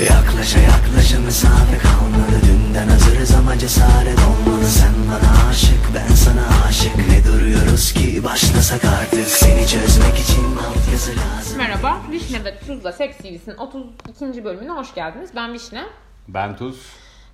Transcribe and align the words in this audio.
Yaklaşa 0.00 0.58
yaklaşa 0.58 1.20
mesafe 1.20 1.78
kalmadı 1.78 2.40
Dünden 2.46 2.88
hazırız 2.88 3.34
ama 3.34 3.58
cesaret 3.58 4.18
olmalı 4.18 4.64
Sen 4.64 4.94
bana 5.08 5.48
aşık 5.50 5.94
ben 5.94 6.14
sana 6.14 6.42
aşık 6.68 6.96
Ne 6.96 7.24
duruyoruz 7.24 7.92
ki 7.92 8.24
başlasak 8.24 8.84
artık 8.84 9.28
Seni 9.28 9.66
çözmek 9.66 10.18
için 10.18 10.56
altyazı 10.56 11.10
lazım 11.10 11.58
Merhaba, 11.58 12.02
Vişne 12.10 12.44
ve 12.44 12.58
Tuzla 12.66 12.92
Seks 12.92 13.16
TV'sinin 13.16 13.56
32. 13.56 14.44
bölümüne 14.44 14.70
hoş 14.70 14.94
geldiniz. 14.94 15.30
Ben 15.36 15.52
Vişne. 15.52 15.84
Ben 16.28 16.56
Tuz. 16.56 16.76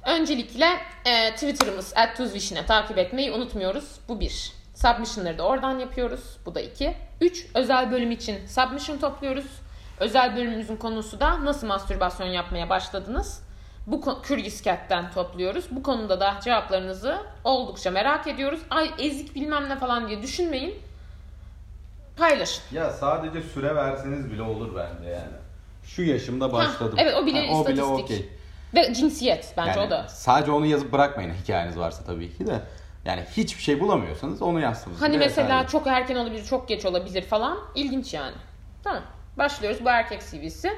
Öncelikle 0.06 0.66
e, 1.04 1.34
Twitter'ımız 1.34 1.94
@tuzvişne 2.16 2.66
takip 2.66 2.98
etmeyi 2.98 3.32
unutmuyoruz. 3.32 3.84
Bu 4.08 4.20
bir. 4.20 4.52
Submission'ları 4.74 5.38
da 5.38 5.42
oradan 5.42 5.78
yapıyoruz. 5.78 6.20
Bu 6.46 6.54
da 6.54 6.60
iki. 6.60 6.94
Üç, 7.20 7.46
özel 7.54 7.90
bölüm 7.90 8.10
için 8.10 8.46
submission 8.46 8.98
topluyoruz. 8.98 9.46
Özel 10.00 10.36
bölümümüzün 10.36 10.76
konusu 10.76 11.20
da 11.20 11.44
nasıl 11.44 11.66
mastürbasyon 11.66 12.26
yapmaya 12.26 12.68
başladınız? 12.68 13.42
Bu 13.86 14.00
Cat'ten 14.64 15.10
topluyoruz. 15.10 15.64
Bu 15.70 15.82
konuda 15.82 16.20
da 16.20 16.34
cevaplarınızı 16.44 17.18
oldukça 17.44 17.90
merak 17.90 18.26
ediyoruz. 18.26 18.60
Ay 18.70 18.90
ezik 18.98 19.34
bilmem 19.34 19.68
ne 19.68 19.76
falan 19.78 20.08
diye 20.08 20.22
düşünmeyin. 20.22 20.74
Paylaşın. 22.16 22.62
Ya 22.72 22.90
sadece 22.90 23.42
süre 23.42 23.74
verseniz 23.74 24.30
bile 24.32 24.42
olur 24.42 24.76
bence 24.76 25.10
yani. 25.10 25.36
Şu 25.84 26.02
yaşımda 26.02 26.52
başladım. 26.52 26.98
evet, 26.98 27.14
o 27.14 27.26
bile 27.26 27.46
Ha, 27.46 27.54
o 27.54 27.66
bile 27.66 27.72
istatistik. 27.72 28.04
okey. 28.04 28.28
Ve 28.74 28.94
cinsiyet 28.94 29.54
bence 29.56 29.70
Yani 29.70 29.86
o 29.86 29.90
da. 29.90 30.08
Sadece 30.08 30.52
onu 30.52 30.66
yazıp 30.66 30.92
bırakmayın 30.92 31.34
hikayeniz 31.34 31.78
varsa 31.78 32.04
tabii 32.04 32.36
ki 32.36 32.46
de. 32.46 32.60
Yani 33.04 33.24
hiçbir 33.36 33.62
şey 33.62 33.80
bulamıyorsanız 33.80 34.42
onu 34.42 34.60
yazsınız. 34.60 35.02
Hani 35.02 35.18
mesela 35.18 35.54
yeterli. 35.54 35.70
çok 35.70 35.86
erken 35.86 36.16
olabilir, 36.16 36.44
çok 36.44 36.68
geç 36.68 36.84
olabilir 36.84 37.22
falan. 37.22 37.58
İlginç 37.74 38.14
yani. 38.14 38.34
Tamam. 38.84 39.02
Başlıyoruz. 39.38 39.84
Bu 39.84 39.88
erkek 39.88 40.22
CV'si. 40.30 40.72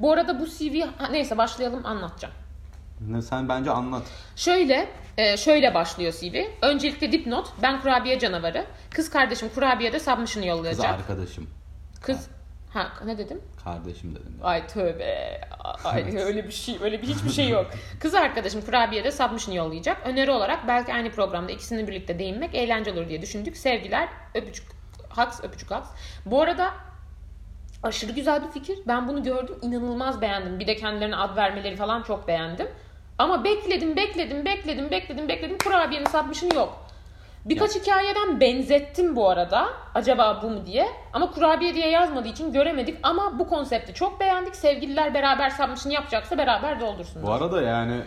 Bu 0.00 0.12
arada 0.12 0.40
bu 0.40 0.46
CV... 0.46 0.80
Ha, 0.98 1.08
neyse 1.10 1.38
başlayalım 1.38 1.86
anlatacağım. 1.86 2.34
Ne, 3.00 3.22
Sen 3.22 3.48
bence 3.48 3.70
anlat. 3.70 4.02
Şöyle, 4.36 4.88
e, 5.18 5.36
şöyle 5.36 5.74
başlıyor 5.74 6.12
CV. 6.12 6.44
Öncelikle 6.62 7.12
dipnot. 7.12 7.52
Ben 7.62 7.80
kurabiye 7.80 8.18
canavarı. 8.18 8.66
Kız 8.90 9.10
kardeşim 9.10 9.48
kurabiyede 9.54 10.00
submission 10.00 10.42
Kız 10.42 10.44
yollayacak. 10.44 10.86
arkadaşım. 10.94 11.50
Kız... 12.02 12.28
Ha 12.72 12.92
ne 13.04 13.18
dedim? 13.18 13.42
Kardeşim 13.64 14.14
dedim. 14.14 14.38
Ay 14.42 14.66
tövbe. 14.66 15.40
Ay 15.84 16.16
öyle 16.18 16.44
bir 16.44 16.52
şey, 16.52 16.78
öyle 16.82 17.02
bir 17.02 17.06
hiçbir 17.06 17.30
şey 17.30 17.48
yok. 17.48 17.70
Kız 18.00 18.14
arkadaşım 18.14 18.62
kurabiyede 18.62 19.12
submission 19.12 19.54
yollayacak. 19.54 19.96
Öneri 20.06 20.30
olarak 20.30 20.68
belki 20.68 20.94
aynı 20.94 21.10
programda 21.10 21.52
ikisini 21.52 21.88
birlikte 21.88 22.18
değinmek 22.18 22.54
eğlenceli 22.54 22.98
olur 22.98 23.08
diye 23.08 23.22
düşündük. 23.22 23.56
Sevgiler, 23.56 24.08
öpücük, 24.34 24.66
haks, 25.08 25.40
öpücük 25.44 25.70
haks. 25.70 25.88
Bu 26.26 26.42
arada 26.42 26.74
aşırı 27.84 28.12
güzel 28.12 28.42
bir 28.42 28.48
fikir. 28.48 28.78
Ben 28.86 29.08
bunu 29.08 29.22
gördüm, 29.22 29.58
inanılmaz 29.62 30.20
beğendim. 30.20 30.60
Bir 30.60 30.66
de 30.66 30.76
kendilerine 30.76 31.16
ad 31.16 31.36
vermeleri 31.36 31.76
falan 31.76 32.02
çok 32.02 32.28
beğendim. 32.28 32.68
Ama 33.18 33.44
bekledim, 33.44 33.96
bekledim, 33.96 34.44
bekledim, 34.44 34.90
bekledim, 34.90 35.28
bekledim. 35.28 35.58
Kurabiyenin 35.58 36.06
submission'ı 36.06 36.54
yok. 36.54 36.84
Birkaç 37.44 37.74
hikayeden 37.74 38.40
benzettim 38.40 39.16
bu 39.16 39.28
arada. 39.30 39.68
Acaba 39.94 40.40
bu 40.42 40.50
mu 40.50 40.66
diye. 40.66 40.88
Ama 41.12 41.30
kurabiye 41.30 41.74
diye 41.74 41.90
yazmadığı 41.90 42.28
için 42.28 42.52
göremedik. 42.52 42.98
Ama 43.02 43.38
bu 43.38 43.48
konsepti 43.48 43.94
çok 43.94 44.20
beğendik. 44.20 44.56
Sevgililer 44.56 45.14
beraber 45.14 45.50
submission 45.50 45.92
yapacaksa 45.92 46.38
beraber 46.38 46.80
doldursunlar. 46.80 47.26
Bu 47.26 47.32
arada 47.32 47.62
yani 47.62 48.00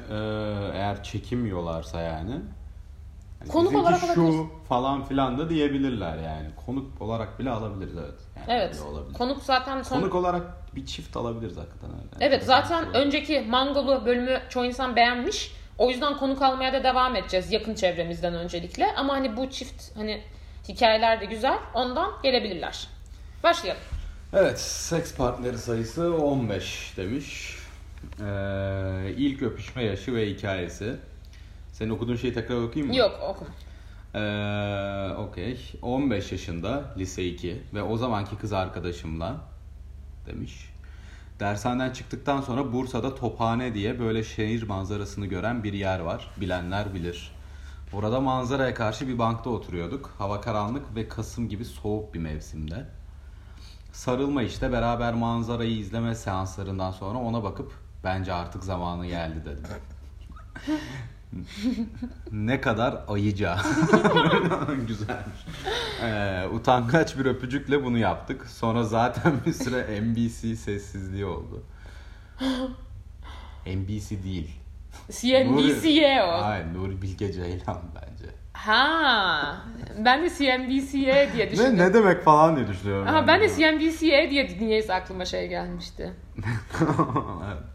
eğer 0.73 1.03
çekinmiyorlarsa 1.03 2.01
yani 2.01 2.31
Konuk 3.47 3.71
bizimki 3.71 3.87
olarak 3.87 3.99
şu 3.99 4.21
alabiliriz. 4.21 4.45
falan 4.69 5.03
filan 5.03 5.37
da 5.37 5.49
diyebilirler 5.49 6.17
yani. 6.17 6.47
Konuk 6.65 7.01
olarak 7.01 7.39
bile 7.39 7.49
alabiliriz 7.49 7.95
evet. 7.97 8.19
Yani 8.35 8.45
Evet. 8.59 8.83
olabilir. 8.91 9.17
Konuk 9.17 9.43
zaten 9.43 9.81
son... 9.81 9.99
Konuk 9.99 10.15
olarak 10.15 10.75
bir 10.75 10.85
çift 10.85 11.17
alabiliriz 11.17 11.57
hakikaten. 11.57 11.89
öyle. 11.89 12.25
Evet 12.25 12.43
zaten 12.43 12.83
olarak. 12.83 12.95
önceki 12.95 13.41
Mangolu 13.49 14.05
bölümü 14.05 14.41
çoğu 14.49 14.65
insan 14.65 14.95
beğenmiş. 14.95 15.51
O 15.77 15.89
yüzden 15.89 16.17
konuk 16.17 16.41
almaya 16.41 16.73
da 16.73 16.83
devam 16.83 17.15
edeceğiz 17.15 17.51
yakın 17.51 17.75
çevremizden 17.75 18.33
öncelikle. 18.33 18.95
Ama 18.95 19.13
hani 19.13 19.37
bu 19.37 19.49
çift 19.49 19.97
hani 19.97 20.23
hikayeler 20.67 21.21
de 21.21 21.25
güzel. 21.25 21.59
Ondan 21.73 22.11
gelebilirler. 22.23 22.87
Başlayalım. 23.43 23.81
Evet, 24.33 24.59
seks 24.59 25.15
partneri 25.15 25.57
sayısı 25.57 26.15
15 26.15 26.93
demiş. 26.97 27.57
Ee, 28.21 29.13
ilk 29.17 29.41
öpüşme 29.41 29.83
yaşı 29.83 30.15
ve 30.15 30.29
hikayesi. 30.29 30.95
Senin 31.77 31.89
okuduğun 31.89 32.15
şeyi 32.15 32.33
tekrar 32.33 32.55
okuyayım 32.55 32.93
mı? 32.93 32.99
Yok 32.99 33.19
oku. 33.29 33.45
Ee, 34.15 35.13
Okey. 35.17 35.73
15 35.81 36.31
yaşında, 36.31 36.93
lise 36.97 37.25
2 37.25 37.63
ve 37.73 37.83
o 37.83 37.97
zamanki 37.97 38.35
kız 38.37 38.53
arkadaşımla 38.53 39.37
demiş. 40.25 40.69
Dershaneden 41.39 41.93
çıktıktan 41.93 42.41
sonra 42.41 42.73
Bursa'da 42.73 43.15
Tophane 43.15 43.73
diye 43.73 43.99
böyle 43.99 44.23
şehir 44.23 44.63
manzarasını 44.63 45.25
gören 45.25 45.63
bir 45.63 45.73
yer 45.73 45.99
var. 45.99 46.31
Bilenler 46.37 46.93
bilir. 46.93 47.31
Orada 47.93 48.19
manzaraya 48.19 48.73
karşı 48.73 49.07
bir 49.07 49.19
bankta 49.19 49.49
oturuyorduk. 49.49 50.13
Hava 50.17 50.41
karanlık 50.41 50.95
ve 50.95 51.07
Kasım 51.07 51.49
gibi 51.49 51.65
soğuk 51.65 52.13
bir 52.13 52.19
mevsimde. 52.19 52.85
Sarılma 53.91 54.43
işte 54.43 54.71
beraber 54.71 55.13
manzarayı 55.13 55.77
izleme 55.77 56.15
seanslarından 56.15 56.91
sonra 56.91 57.17
ona 57.17 57.43
bakıp 57.43 57.73
bence 58.03 58.33
artık 58.33 58.63
zamanı 58.63 59.07
geldi 59.07 59.45
dedim. 59.45 59.63
ne 62.31 62.61
kadar 62.61 63.03
ayıca. 63.07 63.57
Güzelmiş. 64.87 65.45
Ee, 66.03 66.47
utangaç 66.53 67.17
bir 67.17 67.25
öpücükle 67.25 67.83
bunu 67.83 67.97
yaptık. 67.97 68.45
Sonra 68.49 68.83
zaten 68.83 69.33
bir 69.45 69.53
süre 69.53 70.01
NBC 70.01 70.55
sessizliği 70.55 71.25
oldu. 71.25 71.63
NBC 73.67 74.23
değil. 74.23 74.55
CNBC'ye 75.11 76.23
o. 76.23 76.41
Hayır 76.41 76.65
Nuri 76.73 77.01
Bilge 77.01 77.33
Ceylan 77.33 77.81
bence. 77.95 78.36
Ha, 78.57 79.57
ben 80.05 80.23
de 80.23 80.29
CNBC'ye 80.29 81.29
diye 81.33 81.51
düşündüm. 81.51 81.77
Ne, 81.77 81.83
ne 81.89 81.93
demek 81.93 82.23
falan 82.23 82.55
diye 82.55 82.67
düşünüyorum. 82.67 83.07
Aha, 83.07 83.15
yani. 83.15 83.27
ben 83.27 83.41
de 83.41 83.49
CNBC'ye 83.49 84.29
diye 84.29 84.57
niyeyse 84.59 84.93
aklıma 84.93 85.25
şey 85.25 85.47
gelmişti. 85.47 86.13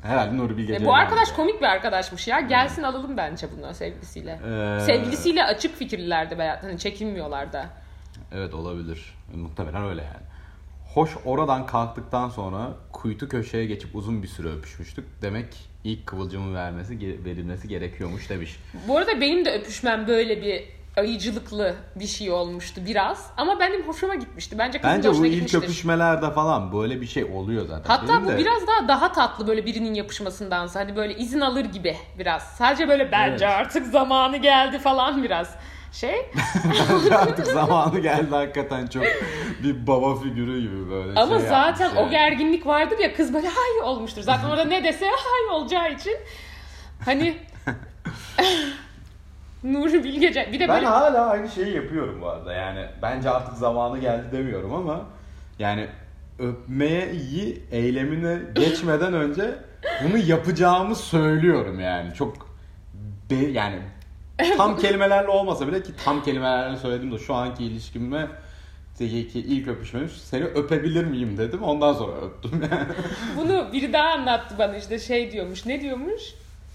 Herhalde 0.03 0.37
Nuri 0.37 0.57
Bilge 0.57 0.73
E, 0.75 0.79
Ceylan. 0.79 0.87
bu 0.87 0.95
arkadaş 0.95 1.33
komik 1.33 1.61
bir 1.61 1.67
arkadaşmış 1.67 2.29
ya. 2.29 2.41
Gelsin 2.41 2.83
alalım 2.83 3.17
bence 3.17 3.47
bunu 3.57 3.75
sevgilisiyle. 3.75 4.31
Ee, 4.47 4.81
Sevgilisiyle 4.81 5.45
açık 5.45 5.77
fikirlilerdi 5.77 6.39
be. 6.39 6.59
Hani 6.63 6.79
çekinmiyorlar 6.79 7.53
da. 7.53 7.67
Evet 8.33 8.55
olabilir. 8.55 9.15
Muhtemelen 9.35 9.85
öyle 9.85 10.03
yani. 10.03 10.32
Hoş 10.95 11.11
oradan 11.25 11.67
kalktıktan 11.67 12.29
sonra 12.29 12.69
kuytu 12.93 13.29
köşeye 13.29 13.67
geçip 13.67 13.97
uzun 13.97 14.23
bir 14.23 14.29
süre 14.29 14.49
öpüşmüştük. 14.49 15.05
Demek 15.23 15.47
ilk 15.85 16.07
kıvılcımın 16.07 16.55
vermesi 16.55 16.99
verilmesi 17.25 17.69
gerekiyormuş 17.69 18.31
demiş. 18.31 18.57
Bu 18.89 18.97
arada 18.99 19.21
benim 19.21 19.45
de 19.45 19.53
öpüşmem 19.53 20.07
böyle 20.07 20.43
bir 20.43 20.65
ayıcılıklı 20.97 21.75
bir 21.97 22.07
şey 22.07 22.31
olmuştu 22.31 22.81
biraz. 22.87 23.31
Ama 23.37 23.61
benim 23.61 23.89
hoşuma 23.89 24.15
gitmişti. 24.15 24.59
Bence 24.59 24.81
kızın 24.81 24.97
Bence 24.97 25.11
bu 25.11 25.27
ilk 25.27 25.33
gitmiştir. 25.35 25.59
öpüşmelerde 25.63 26.31
falan 26.31 26.73
böyle 26.73 27.01
bir 27.01 27.07
şey 27.07 27.25
oluyor 27.25 27.67
zaten. 27.67 27.89
Hatta 27.89 28.09
Benim 28.13 28.25
bu 28.25 28.29
de- 28.29 28.39
biraz 28.39 28.67
daha 28.67 28.89
daha 28.89 29.13
tatlı 29.13 29.47
böyle 29.47 29.67
birinin 29.67 29.95
yapışmasındansa. 29.95 30.81
Hani 30.81 30.97
böyle 30.97 31.17
izin 31.17 31.41
alır 31.41 31.65
gibi 31.65 31.97
biraz. 32.19 32.43
Sadece 32.43 32.89
böyle 32.89 33.13
bence 33.13 33.45
Evet. 33.45 33.57
artık 33.57 33.87
zamanı 33.87 34.37
geldi 34.37 34.79
falan 34.79 35.23
biraz. 35.23 35.55
Şey 35.93 36.31
Bence 36.65 37.17
artık 37.17 37.47
zamanı 37.47 38.01
geldi 38.01 38.31
hakikaten 38.31 38.87
çok 38.87 39.03
bir 39.63 39.87
baba 39.87 40.17
figürü 40.17 40.61
gibi 40.61 40.91
böyle 40.91 41.21
ama 41.21 41.39
şey 41.39 41.49
zaten 41.49 41.85
yapmış 41.85 42.01
o 42.01 42.03
yani. 42.03 42.11
gerginlik 42.11 42.67
vardır 42.67 42.99
ya 42.99 43.15
kız 43.15 43.35
böyle 43.35 43.49
hay 43.49 43.89
olmuştur. 43.89 44.23
Zaten 44.23 44.49
orada 44.49 44.65
ne 44.65 44.85
dese 44.85 45.07
hay 45.11 45.57
olacağı 45.57 45.93
için. 45.93 46.17
Hani 47.05 47.37
Nuri 49.65 50.05
Bilge 50.05 50.49
bir 50.53 50.61
de 50.61 50.69
Ben 50.69 50.77
böyle 50.77 50.87
hala 50.87 51.27
aynı 51.27 51.49
şeyi 51.49 51.75
yapıyorum 51.75 52.19
bu 52.21 52.29
arada. 52.29 52.53
Yani 52.53 52.87
bence 53.03 53.31
artık 53.31 53.55
zamanı 53.57 53.99
geldi 53.99 54.25
demiyorum 54.33 54.75
ama 54.75 55.01
yani 55.59 55.87
öpmeye 56.39 57.13
iyi 57.13 57.63
eylemine 57.71 58.39
geçmeden 58.55 59.13
önce 59.13 59.55
bunu 60.05 60.19
yapacağımı 60.19 60.95
söylüyorum 60.97 61.81
yani. 61.81 62.15
Çok 62.15 62.37
be, 63.31 63.35
yani 63.35 63.79
tam 64.57 64.79
kelimelerle 64.79 65.29
olmasa 65.29 65.69
bile 65.69 65.83
ki 65.83 65.93
tam 66.05 66.23
kelimelerle 66.23 66.77
söyledim 66.77 67.13
de 67.13 67.19
şu 67.19 67.35
anki 67.35 67.65
ilişkime 67.65 68.29
ki 68.99 69.39
ilk 69.41 69.69
öpüşmem 69.69 70.09
seni 70.09 70.45
öpebilir 70.45 71.05
miyim 71.05 71.39
dedim 71.39 71.63
ondan 71.63 71.93
sonra 71.93 72.17
öptüm 72.17 72.63
yani. 72.63 72.87
bunu 73.37 73.73
biri 73.73 73.93
daha 73.93 74.09
anlattı 74.09 74.55
bana 74.59 74.77
işte 74.77 74.99
şey 74.99 75.33
diyormuş. 75.33 75.67
Ne 75.67 75.81
diyormuş? 75.81 76.23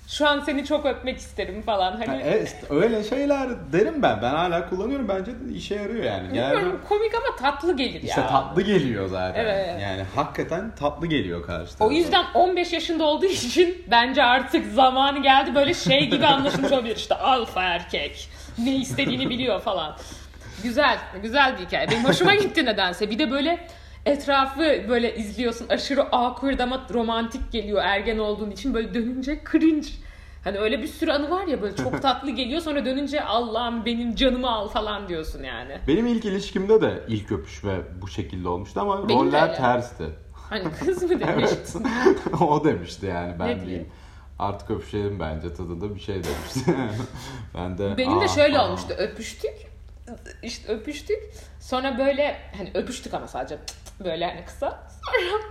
Şu 0.07 0.27
an 0.27 0.39
seni 0.39 0.65
çok 0.65 0.85
öpmek 0.85 1.17
isterim 1.17 1.61
falan. 1.61 1.91
Hani 1.91 2.07
Ha, 2.07 2.17
evet, 2.23 2.55
öyle 2.69 3.03
şeyler 3.03 3.49
derim 3.71 4.01
ben. 4.01 4.21
Ben 4.21 4.29
hala 4.29 4.69
kullanıyorum. 4.69 5.07
Bence 5.07 5.31
de 5.31 5.53
işe 5.53 5.75
yarıyor 5.75 6.03
yani. 6.03 6.33
Genelde 6.33 6.55
bilmiyorum 6.55 6.81
komik 6.89 7.15
ama 7.15 7.35
tatlı 7.35 7.77
gelir 7.77 8.01
işte 8.01 8.21
ya. 8.21 8.27
tatlı 8.27 8.61
geliyor 8.61 9.07
zaten. 9.07 9.45
Evet. 9.45 9.81
Yani 9.81 10.03
hakikaten 10.15 10.75
tatlı 10.75 11.07
geliyor 11.07 11.45
karşı 11.45 11.71
O 11.79 11.91
yüzden 11.91 12.25
15 12.33 12.73
yaşında 12.73 13.03
olduğu 13.03 13.25
için 13.25 13.85
bence 13.91 14.23
artık 14.23 14.73
zamanı 14.73 15.23
geldi 15.23 15.55
böyle 15.55 15.73
şey 15.73 16.09
gibi 16.09 16.25
anlaşılmış 16.25 16.71
olabilir 16.71 16.95
işte 16.95 17.15
alfa 17.15 17.63
erkek 17.63 18.29
ne 18.57 18.75
istediğini 18.75 19.29
biliyor 19.29 19.61
falan. 19.61 19.97
Güzel, 20.63 20.97
güzel 21.23 21.57
bir 21.57 21.65
hikaye. 21.65 21.87
Benim 21.91 22.05
hoşuma 22.05 22.35
gitti 22.35 22.65
nedense. 22.65 23.09
Bir 23.09 23.19
de 23.19 23.31
böyle 23.31 23.67
etrafı 24.05 24.59
böyle 24.89 25.15
izliyorsun 25.15 25.67
aşırı 25.69 26.03
awkward 26.03 26.59
ama 26.59 26.87
romantik 26.93 27.51
geliyor 27.51 27.81
ergen 27.83 28.17
olduğun 28.17 28.51
için 28.51 28.73
böyle 28.73 28.93
dönünce 28.93 29.41
cringe. 29.51 29.87
Hani 30.43 30.57
öyle 30.57 30.81
bir 30.81 30.87
sürü 30.87 31.11
anı 31.11 31.29
var 31.29 31.47
ya 31.47 31.61
böyle 31.61 31.75
çok 31.75 32.01
tatlı 32.01 32.31
geliyor 32.31 32.61
sonra 32.61 32.85
dönünce 32.85 33.23
Allah'ım 33.23 33.85
benim 33.85 34.15
canımı 34.15 34.51
al 34.51 34.67
falan 34.67 35.07
diyorsun 35.07 35.43
yani. 35.43 35.77
Benim 35.87 36.07
ilk 36.07 36.25
ilişkimde 36.25 36.81
de 36.81 37.03
ilk 37.07 37.31
öpüşme 37.31 37.75
bu 38.01 38.07
şekilde 38.07 38.49
olmuştu 38.49 38.79
ama 38.81 39.09
Benim 39.09 39.27
roller 39.27 39.55
tersti. 39.55 40.03
Hani 40.49 40.63
kız 40.85 41.03
mı 41.03 41.09
demiş? 41.19 41.25
Evet. 41.49 41.73
o 42.41 42.63
demişti 42.63 43.05
yani 43.05 43.33
ben 43.39 43.47
Ne 43.57 43.65
değil. 43.65 43.85
Artık 44.39 44.71
öpüşelim 44.71 45.19
bence 45.19 45.53
tadında 45.53 45.95
bir 45.95 45.99
şey 45.99 46.15
demişti. 46.15 46.75
ben 47.55 47.77
de 47.77 47.97
Benim 47.97 48.19
de 48.21 48.25
"Aa, 48.25 48.27
şöyle 48.27 48.53
falan." 48.57 48.67
olmuştu. 48.67 48.93
Öpüştük. 48.97 49.53
İşte 50.43 50.73
öpüştük. 50.73 51.19
Sonra 51.59 51.97
böyle 51.97 52.37
hani 52.57 52.71
öpüştük 52.73 53.13
ama 53.13 53.27
sadece 53.27 53.57
böyle 54.03 54.25
hani 54.25 54.45
kısa. 54.45 54.69
Sonra 55.05 55.41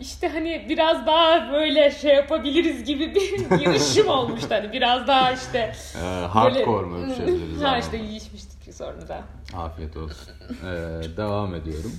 işte 0.00 0.28
hani 0.28 0.66
biraz 0.68 1.06
daha 1.06 1.52
böyle 1.52 1.90
şey 1.90 2.14
yapabiliriz 2.14 2.84
gibi 2.84 3.14
bir 3.14 3.58
girişim 3.58 4.08
olmuştu. 4.08 4.46
Hani 4.50 4.72
biraz 4.72 5.06
daha 5.06 5.32
işte 5.32 5.72
Ee, 5.96 5.98
hardcore 6.26 6.86
mu 6.86 7.04
öpüşebiliriz? 7.04 7.60
Ha 7.62 7.68
ama? 7.68 7.78
işte 7.78 7.96
yiyişmiştik 7.96 8.74
sonra 8.74 9.08
da. 9.08 9.22
Afiyet 9.56 9.96
olsun. 9.96 10.32
Ee, 10.64 10.66
devam 11.16 11.54
ediyorum. 11.54 11.92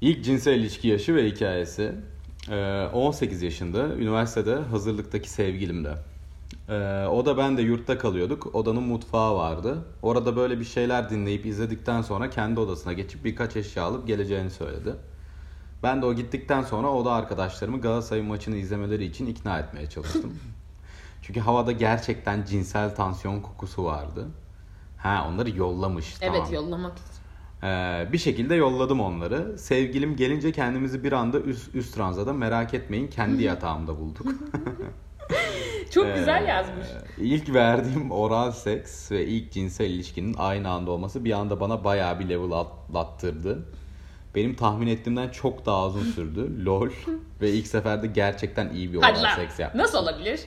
İlk 0.00 0.24
cinsel 0.24 0.52
ilişki 0.52 0.88
yaşı 0.88 1.14
ve 1.14 1.26
hikayesi. 1.26 1.92
Ee, 2.50 2.86
18 2.92 3.42
yaşında 3.42 3.78
üniversitede 3.86 4.54
hazırlıktaki 4.54 5.30
sevgilimde. 5.30 5.90
Ee, 6.68 7.06
o 7.06 7.26
da 7.26 7.36
ben 7.36 7.56
de 7.56 7.62
yurtta 7.62 7.98
kalıyorduk. 7.98 8.54
Odanın 8.54 8.82
mutfağı 8.82 9.36
vardı. 9.36 9.84
Orada 10.02 10.36
böyle 10.36 10.60
bir 10.60 10.64
şeyler 10.64 11.10
dinleyip 11.10 11.46
izledikten 11.46 12.02
sonra 12.02 12.30
kendi 12.30 12.60
odasına 12.60 12.92
geçip 12.92 13.24
birkaç 13.24 13.56
eşya 13.56 13.84
alıp 13.84 14.06
geleceğini 14.06 14.50
söyledi. 14.50 14.94
Ben 15.82 16.02
de 16.02 16.06
o 16.06 16.14
gittikten 16.14 16.62
sonra 16.62 16.88
oda 16.88 17.12
arkadaşlarımı 17.12 17.80
Galatasaray 17.80 18.22
maçını 18.22 18.56
izlemeleri 18.56 19.04
için 19.04 19.26
ikna 19.26 19.58
etmeye 19.58 19.88
çalıştım. 19.88 20.38
Çünkü 21.22 21.40
havada 21.40 21.72
gerçekten 21.72 22.44
cinsel 22.44 22.94
tansiyon 22.94 23.40
kokusu 23.40 23.84
vardı. 23.84 24.28
Ha 24.96 25.26
onları 25.28 25.50
yollamış. 25.50 26.14
Evet 26.20 26.36
tamam. 26.36 26.54
yollamak 26.54 26.92
için. 26.92 27.22
Ee, 27.66 28.08
bir 28.12 28.18
şekilde 28.18 28.54
yolladım 28.54 29.00
onları. 29.00 29.58
Sevgilim 29.58 30.16
gelince 30.16 30.52
kendimizi 30.52 31.04
bir 31.04 31.12
anda 31.12 31.40
üst, 31.40 31.74
üst 31.74 31.98
ranzada 31.98 32.32
merak 32.32 32.74
etmeyin 32.74 33.08
kendi 33.08 33.42
yatağımda 33.42 33.98
bulduk. 33.98 34.26
Çok 35.90 36.14
güzel 36.14 36.48
yazmış. 36.48 36.86
Ee, 37.18 37.22
İlk 37.24 37.54
verdiğim 37.54 38.10
oral 38.10 38.52
seks 38.52 39.10
ve 39.12 39.26
ilk 39.26 39.52
cinsel 39.52 39.90
ilişkinin 39.90 40.34
aynı 40.38 40.70
anda 40.70 40.90
olması 40.90 41.24
bir 41.24 41.32
anda 41.32 41.60
bana 41.60 41.84
bayağı 41.84 42.18
bir 42.20 42.28
level 42.28 42.52
atlattırdı. 42.52 43.64
Benim 44.34 44.54
tahmin 44.54 44.86
ettiğimden 44.86 45.28
çok 45.28 45.66
daha 45.66 45.86
uzun 45.86 46.04
sürdü. 46.04 46.64
LOL. 46.66 46.90
ve 47.40 47.50
ilk 47.50 47.66
seferde 47.66 48.06
gerçekten 48.06 48.70
iyi 48.70 48.92
bir 48.92 48.98
oral 48.98 49.14
Hadi 49.14 49.40
seks 49.40 49.58
yaptım. 49.58 49.80
Nasıl 49.80 49.98
olabilir? 49.98 50.40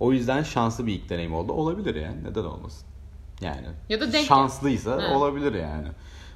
O 0.00 0.12
yüzden 0.12 0.42
şanslı 0.42 0.86
bir 0.86 0.92
ilk 0.92 1.08
deneyim 1.08 1.34
oldu. 1.34 1.52
Olabilir 1.52 1.94
yani. 1.94 2.24
Neden 2.24 2.44
olmasın? 2.44 2.86
Yani 3.40 3.66
Ya 3.88 4.00
da 4.00 4.04
denk- 4.12 4.26
şanslıysa 4.26 5.02
He. 5.02 5.14
olabilir 5.14 5.54
yani. 5.54 5.88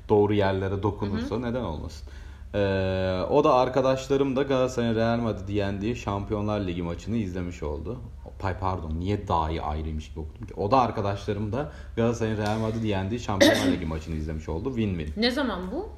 Doğru 0.08 0.34
yerlere 0.34 0.82
dokunursa 0.82 1.38
neden 1.38 1.62
olmasın? 1.62 2.08
Ee, 2.54 3.22
o 3.30 3.44
da 3.44 3.54
arkadaşlarım 3.54 4.36
da 4.36 4.42
Galatasaray'ın 4.42 4.94
Real 4.94 5.18
Madrid 5.18 5.48
yendiği 5.48 5.96
Şampiyonlar 5.96 6.60
Ligi 6.60 6.82
maçını 6.82 7.16
izlemiş 7.16 7.62
oldu. 7.62 7.98
Pay 8.38 8.58
pardon 8.58 8.92
niye 8.98 9.28
dahi 9.28 9.62
ayrıymış 9.62 10.08
gibi 10.10 10.20
okudum 10.20 10.46
ki. 10.46 10.54
O 10.54 10.70
da 10.70 10.80
arkadaşlarım 10.80 11.52
da 11.52 11.72
Galatasaray'ın 11.96 12.36
Real 12.36 12.58
Madrid 12.58 12.84
yendiği 12.84 13.20
Şampiyonlar 13.20 13.66
Ligi 13.66 13.86
maçını 13.86 14.14
izlemiş 14.14 14.48
oldu. 14.48 14.68
Win-win. 14.76 15.10
Ne 15.16 15.30
zaman 15.30 15.60
bu? 15.72 15.88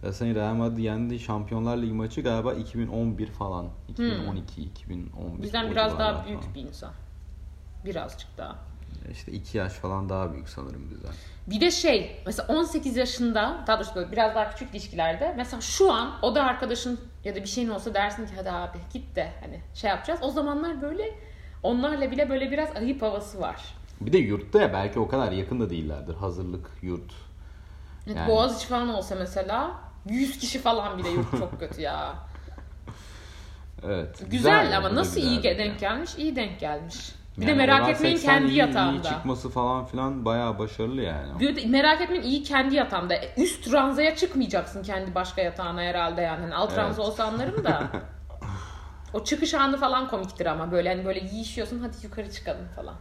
Galatasaray'ın 0.00 0.34
Real 0.36 0.54
Madrid 0.54 0.78
yendiği 0.78 1.20
Şampiyonlar 1.20 1.76
Ligi 1.76 1.92
maçı 1.92 2.20
galiba 2.20 2.54
2011 2.54 3.26
falan. 3.26 3.66
2012, 3.88 4.62
2011. 4.62 5.42
Bizden 5.42 5.70
biraz 5.70 5.98
daha 5.98 6.26
büyük 6.26 6.40
falan. 6.40 6.54
bir 6.54 6.60
insan. 6.60 6.92
Birazcık 7.84 8.28
daha. 8.38 8.56
İşte 9.12 9.32
2 9.32 9.58
yaş 9.58 9.72
falan 9.72 10.08
daha 10.08 10.32
büyük 10.32 10.48
sanırım 10.48 10.90
bizden. 10.90 11.12
Bir 11.46 11.60
de 11.60 11.70
şey 11.70 12.22
mesela 12.26 12.48
18 12.48 12.96
yaşında 12.96 13.64
daha 13.66 13.78
doğrusu 13.78 13.94
böyle 13.94 14.12
biraz 14.12 14.34
daha 14.34 14.50
küçük 14.50 14.70
ilişkilerde 14.70 15.34
mesela 15.36 15.60
şu 15.60 15.92
an 15.92 16.14
o 16.22 16.34
da 16.34 16.44
arkadaşın 16.44 17.00
ya 17.24 17.34
da 17.34 17.40
bir 17.42 17.46
şeyin 17.48 17.68
olsa 17.68 17.94
dersin 17.94 18.26
ki 18.26 18.32
hadi 18.36 18.50
abi 18.50 18.78
git 18.92 19.16
de 19.16 19.32
hani 19.40 19.60
şey 19.74 19.90
yapacağız. 19.90 20.20
O 20.22 20.30
zamanlar 20.30 20.82
böyle 20.82 21.14
onlarla 21.62 22.10
bile 22.10 22.30
böyle 22.30 22.50
biraz 22.50 22.76
ayıp 22.76 23.02
havası 23.02 23.40
var. 23.40 23.74
Bir 24.00 24.12
de 24.12 24.18
yurtta 24.18 24.60
ya 24.60 24.72
belki 24.72 24.98
o 25.00 25.08
kadar 25.08 25.32
yakın 25.32 25.60
da 25.60 25.70
değillerdir. 25.70 26.14
Hazırlık, 26.14 26.70
yurt. 26.82 27.12
Evet, 28.06 28.16
Yani- 28.16 28.30
Boğaziçi 28.30 28.66
falan 28.66 28.88
olsa 28.88 29.14
mesela 29.14 29.70
100 30.08 30.38
kişi 30.38 30.58
falan 30.58 30.98
bile 30.98 31.08
yurt 31.10 31.38
çok 31.38 31.60
kötü 31.60 31.80
ya. 31.80 32.14
Evet. 33.84 34.22
Güzel, 34.30 34.76
ama 34.76 34.88
o 34.88 34.90
da 34.90 34.94
nasıl 34.94 35.20
iyi 35.20 35.42
denk 35.42 35.56
yani. 35.56 35.76
gelmiş? 35.78 36.14
İyi 36.18 36.36
denk 36.36 36.60
gelmiş. 36.60 37.12
Bir 37.38 37.42
Yani 37.42 37.52
de 37.52 37.54
merak 37.66 37.88
etmeyin 37.88 38.16
kendi 38.18 38.54
yatağında. 38.54 39.08
iyi 39.08 39.12
çıkması 39.12 39.50
falan 39.50 39.84
filan 39.84 40.24
bayağı 40.24 40.58
başarılı 40.58 41.02
yani. 41.02 41.40
Bir 41.40 41.56
de 41.56 41.66
merak 41.66 42.00
etmeyin 42.00 42.22
iyi 42.22 42.42
kendi 42.42 42.74
yatağında. 42.74 43.14
E, 43.14 43.34
Üst 43.36 43.72
ranzaya 43.72 44.16
çıkmayacaksın 44.16 44.82
kendi 44.82 45.14
başka 45.14 45.42
yatağına 45.42 45.80
herhalde 45.80 46.20
yani. 46.20 46.40
Hani 46.40 46.54
alt 46.54 46.68
Evet. 46.70 46.78
ranza 46.78 47.02
olsa 47.02 47.24
anlarım 47.24 47.64
da. 47.64 47.82
o 49.12 49.24
çıkış 49.24 49.54
anı 49.54 49.76
falan 49.76 50.08
komiktir 50.08 50.46
ama 50.46 50.72
böyle 50.72 50.88
hani 50.88 51.04
böyle 51.04 51.18
yiyişiyorsun 51.32 51.78
hadi 51.78 51.96
yukarı 52.02 52.30
çıkalım 52.30 52.68
falan. 52.76 52.94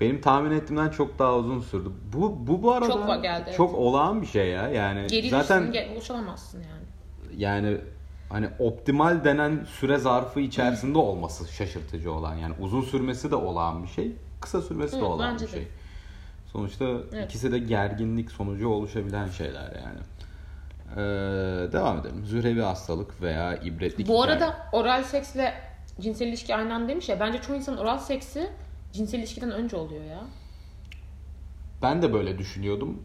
Benim 0.00 0.20
tahmin 0.20 0.50
ettiğimden 0.50 0.88
çok 0.90 1.18
daha 1.18 1.34
uzun 1.34 1.60
sürdü. 1.60 1.88
Bu 2.12 2.46
bu 2.46 2.62
bu 2.62 2.72
arada 2.72 2.92
Çok 2.92 3.22
geldi, 3.22 3.42
evet. 3.46 3.56
çok 3.56 3.74
olağan 3.74 4.22
bir 4.22 4.26
şey 4.26 4.48
ya. 4.48 4.68
Yani 4.68 5.06
Gerilirsin 5.06 5.40
zaten 5.42 5.74
ulaşamazsın 5.94 6.58
yani. 6.58 7.42
yani 7.42 7.78
hani 8.32 8.48
optimal 8.58 9.24
denen 9.24 9.64
süre 9.64 9.98
zarfı 9.98 10.40
içerisinde 10.40 10.98
olması 10.98 11.52
şaşırtıcı 11.52 12.12
olan. 12.12 12.34
Yani 12.34 12.54
uzun 12.60 12.82
sürmesi 12.82 13.30
de 13.30 13.36
olağan 13.36 13.82
bir 13.82 13.88
şey, 13.88 14.12
kısa 14.40 14.62
sürmesi 14.62 15.00
de 15.00 15.04
olağan 15.04 15.34
bir 15.34 15.40
de. 15.40 15.46
şey. 15.46 15.68
Sonuçta 16.52 16.84
Evet. 17.12 17.24
ikisi 17.24 17.52
de 17.52 17.58
gerginlik 17.58 18.30
sonucu 18.30 18.68
oluşabilen 18.68 19.28
şeyler 19.28 19.72
yani. 19.84 19.98
Ee, 20.96 21.72
devam 21.72 21.98
edelim. 21.98 22.24
Zührevi 22.26 22.60
hastalık 22.60 23.22
veya 23.22 23.56
ibretlik 23.56 24.08
Bu 24.08 24.22
arada 24.22 24.56
oral 24.72 25.02
seksle 25.02 25.54
cinsel 26.00 26.26
ilişki 26.26 26.56
aynı 26.56 26.74
anda 26.74 26.88
demiş 26.88 27.08
ya. 27.08 27.20
Bence 27.20 27.40
çoğu 27.40 27.56
insan 27.56 27.76
oral 27.76 27.98
seksi 27.98 28.50
cinsel 28.92 29.18
ilişkiden 29.18 29.50
önce 29.50 29.76
oluyor 29.76 30.04
ya. 30.04 30.20
Ben 31.82 32.02
de 32.02 32.12
böyle 32.12 32.38
düşünüyordum. 32.38 33.02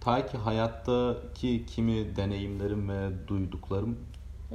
Ta 0.00 0.26
ki 0.26 0.36
hayattaki 0.38 1.66
kimi 1.66 2.16
deneyimlerim 2.16 2.88
ve 2.88 3.28
duyduklarım 3.28 3.98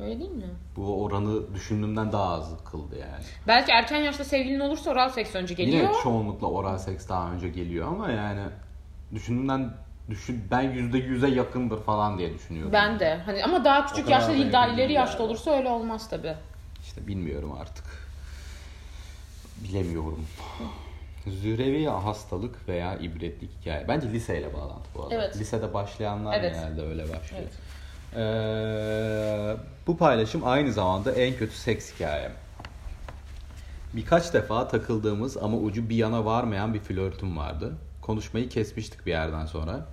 Öyle 0.01 0.19
değil 0.19 0.31
mi? 0.31 0.49
bu 0.75 1.03
oranı 1.03 1.55
düşündüğümden 1.55 2.11
daha 2.11 2.33
az 2.33 2.63
kıldı 2.71 2.97
yani. 2.99 3.23
Belki 3.47 3.71
erken 3.71 3.99
yaşta 3.99 4.23
sevgilin 4.23 4.59
olursa 4.59 4.91
oral 4.91 5.09
seks 5.09 5.35
önce 5.35 5.53
geliyor. 5.53 5.83
Yine 5.89 6.03
çoğunlukla 6.03 6.47
oral 6.47 6.77
seks 6.77 7.09
daha 7.09 7.31
önce 7.31 7.49
geliyor 7.49 7.87
ama 7.87 8.11
yani 8.11 8.41
düşündüğümden 9.13 9.73
düşün 10.09 10.43
ben 10.51 10.61
yüzde 10.61 10.97
yüze 10.97 11.27
yakındır 11.27 11.81
falan 11.83 12.17
diye 12.17 12.33
düşünüyorum. 12.33 12.73
Ben 12.73 12.99
de. 12.99 13.17
Hani 13.25 13.43
ama 13.43 13.63
daha 13.65 13.85
küçük 13.85 14.09
yaşta 14.09 14.33
değil, 14.33 14.53
daha 14.53 14.67
ileri 14.67 14.93
yaşta 14.93 15.17
yani. 15.17 15.27
olursa 15.27 15.51
öyle 15.51 15.69
olmaz 15.69 16.09
tabi. 16.09 16.35
İşte 16.83 17.07
bilmiyorum 17.07 17.51
artık. 17.61 17.85
Bilemiyorum. 19.63 20.25
Zürevi 21.27 21.85
hastalık 21.85 22.67
veya 22.69 22.95
ibretlik 22.95 23.51
hikaye. 23.61 23.87
Bence 23.87 24.09
liseyle 24.09 24.53
bağlantı 24.53 24.89
bu 24.95 25.03
arada. 25.03 25.15
Evet. 25.15 25.37
Lisede 25.37 25.73
başlayanlar 25.73 26.39
Evet. 26.39 26.53
genelde 26.53 26.81
öyle 26.81 27.03
başlıyor. 27.03 27.41
Evet. 27.41 27.53
Ee, 28.17 29.55
bu 29.87 29.97
paylaşım 29.97 30.41
aynı 30.45 30.73
zamanda 30.73 31.11
en 31.11 31.37
kötü 31.37 31.55
seks 31.55 31.93
hikayem. 31.93 32.31
Birkaç 33.93 34.33
defa 34.33 34.67
takıldığımız 34.67 35.37
ama 35.37 35.57
ucu 35.57 35.89
bir 35.89 35.95
yana 35.95 36.25
varmayan 36.25 36.73
bir 36.73 36.79
flörtüm 36.79 37.37
vardı. 37.37 37.73
Konuşmayı 38.01 38.49
kesmiştik 38.49 39.05
bir 39.05 39.11
yerden 39.11 39.45
sonra. 39.45 39.85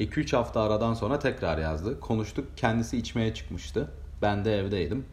2-3 0.00 0.36
hafta 0.36 0.60
aradan 0.62 0.94
sonra 0.94 1.18
tekrar 1.18 1.58
yazdı. 1.58 2.00
Konuştuk. 2.00 2.56
Kendisi 2.56 2.98
içmeye 2.98 3.34
çıkmıştı. 3.34 3.90
Ben 4.22 4.44
de 4.44 4.58
evdeydim. 4.58 5.06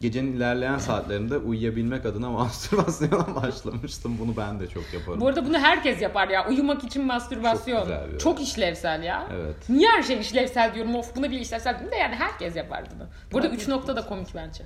Gecenin 0.00 0.32
ilerleyen 0.32 0.78
saatlerinde 0.78 1.36
uyuyabilmek 1.38 2.06
adına 2.06 2.30
mastürbasyona 2.30 3.34
başlamıştım. 3.34 4.16
Bunu 4.20 4.36
ben 4.36 4.60
de 4.60 4.66
çok 4.68 4.94
yaparım. 4.94 5.20
Bu 5.20 5.28
arada 5.28 5.46
bunu 5.46 5.58
herkes 5.58 6.02
yapar 6.02 6.28
ya. 6.28 6.48
Uyumak 6.48 6.84
için 6.84 7.06
mastürbasyon. 7.06 7.76
Çok 7.78 7.86
güzel 7.86 8.12
bir- 8.12 8.18
Çok 8.18 8.40
işlevsel 8.40 9.02
ya. 9.02 9.28
Evet. 9.32 9.56
Niye 9.68 9.88
her 9.90 10.02
şey 10.02 10.18
işlevsel 10.20 10.74
diyorum? 10.74 10.94
Of 10.94 11.16
buna 11.16 11.30
bir 11.30 11.40
işlevsel 11.40 11.72
diyorum 11.78 11.92
da 11.92 11.96
yani 11.96 12.14
herkes 12.14 12.56
yapar 12.56 12.84
bunu. 12.94 13.06
Burada 13.32 13.48
3 13.48 13.68
nokta 13.68 13.96
da 13.96 14.06
komik 14.06 14.34
bence. 14.34 14.64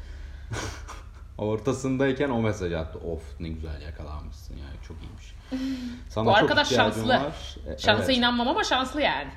Ortasındayken 1.39 2.31
o 2.31 2.41
mesaj 2.43 2.73
attı. 2.73 2.99
Of 2.99 3.23
ne 3.41 3.49
güzel 3.49 3.81
yakalanmışsın 3.83 4.57
yani 4.57 4.77
çok 4.89 4.97
iyiymiş. 5.03 5.35
Sana 6.09 6.25
Bu 6.27 6.31
çok 6.31 6.39
arkadaş 6.43 6.69
şanslı. 6.69 7.09
var. 7.09 7.57
E, 7.75 7.79
Şansa 7.79 8.05
evet. 8.05 8.17
inanmam 8.19 8.49
ama 8.49 8.65
şanslı 8.65 9.03
yani. 9.03 9.31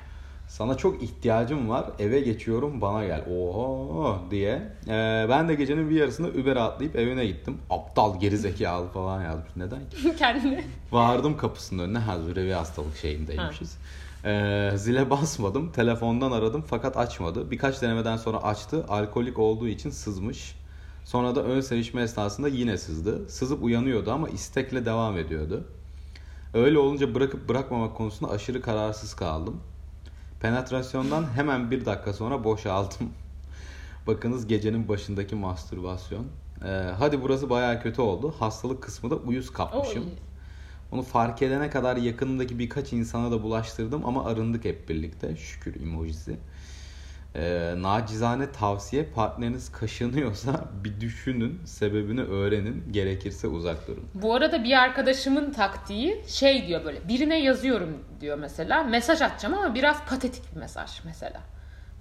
Sana 0.48 0.76
çok 0.76 1.02
ihtiyacım 1.02 1.68
var. 1.68 1.84
Eve 1.98 2.20
geçiyorum 2.20 2.80
bana 2.80 3.04
gel. 3.06 3.24
Oho 3.30 4.20
diye. 4.30 4.72
Ee, 4.88 5.26
ben 5.28 5.48
de 5.48 5.54
gecenin 5.54 5.90
bir 5.90 5.94
yarısında 5.94 6.28
Uber'e 6.28 6.60
atlayıp 6.60 6.96
evine 6.96 7.26
gittim. 7.26 7.58
Aptal 7.70 8.20
geri 8.20 8.38
zekalı 8.38 8.88
falan 8.88 9.22
yazmış. 9.22 9.48
Neden 9.56 9.90
ki? 9.90 10.16
Kendini. 10.18 10.64
Vardım 10.92 11.36
kapısının 11.36 11.82
önüne. 11.82 11.98
Ha 11.98 12.18
zürevi 12.18 12.52
hastalık 12.52 12.96
şeyindeymişiz. 12.96 13.78
Ee, 14.24 14.70
zile 14.76 15.10
basmadım. 15.10 15.72
Telefondan 15.72 16.32
aradım 16.32 16.64
fakat 16.68 16.96
açmadı. 16.96 17.50
Birkaç 17.50 17.82
denemeden 17.82 18.16
sonra 18.16 18.42
açtı. 18.42 18.84
Alkolik 18.88 19.38
olduğu 19.38 19.68
için 19.68 19.90
sızmış. 19.90 20.54
Sonra 21.04 21.34
da 21.34 21.42
ön 21.44 21.60
sevişme 21.60 22.02
esnasında 22.02 22.48
yine 22.48 22.78
sızdı. 22.78 23.28
Sızıp 23.28 23.62
uyanıyordu 23.62 24.12
ama 24.12 24.28
istekle 24.28 24.86
devam 24.86 25.18
ediyordu. 25.18 25.64
Öyle 26.54 26.78
olunca 26.78 27.14
bırakıp 27.14 27.48
bırakmamak 27.48 27.96
konusunda 27.96 28.32
aşırı 28.32 28.60
kararsız 28.62 29.14
kaldım. 29.14 29.60
Penetrasyondan 30.40 31.26
hemen 31.34 31.70
bir 31.70 31.84
dakika 31.84 32.12
sonra 32.12 32.44
boşaldım. 32.44 33.10
Bakınız 34.06 34.46
gecenin 34.46 34.88
başındaki 34.88 35.34
mastürbasyon. 35.34 36.26
Ee, 36.64 36.68
hadi 36.98 37.22
burası 37.22 37.50
bayağı 37.50 37.82
kötü 37.82 38.02
oldu. 38.02 38.34
Hastalık 38.38 38.82
kısmı 38.82 39.10
da 39.10 39.16
uyuz 39.16 39.52
kapmışım. 39.52 40.04
Oy. 40.04 40.10
Onu 40.92 41.02
fark 41.02 41.42
edene 41.42 41.70
kadar 41.70 41.96
yakınındaki 41.96 42.58
birkaç 42.58 42.92
insana 42.92 43.30
da 43.30 43.42
bulaştırdım 43.42 44.06
ama 44.06 44.24
arındık 44.24 44.64
hep 44.64 44.88
birlikte. 44.88 45.36
Şükür 45.36 45.80
emojisi. 45.80 46.36
Ee, 47.38 47.74
nacizane 47.78 48.52
tavsiye 48.52 49.04
partneriniz 49.04 49.72
kaşınıyorsa 49.72 50.52
bir 50.84 51.00
düşünün, 51.00 51.62
sebebini 51.64 52.22
öğrenin, 52.22 52.92
gerekirse 52.92 53.46
uzak 53.46 53.88
durun. 53.88 54.08
Bu 54.14 54.34
arada 54.34 54.64
bir 54.64 54.82
arkadaşımın 54.82 55.52
taktiği 55.52 56.24
şey 56.28 56.66
diyor 56.66 56.84
böyle 56.84 57.08
birine 57.08 57.42
yazıyorum 57.42 58.04
diyor 58.20 58.38
mesela. 58.38 58.82
Mesaj 58.82 59.22
atacağım 59.22 59.54
ama 59.54 59.74
biraz 59.74 60.04
patetik 60.04 60.54
bir 60.54 60.60
mesaj 60.60 60.90
mesela. 61.04 61.40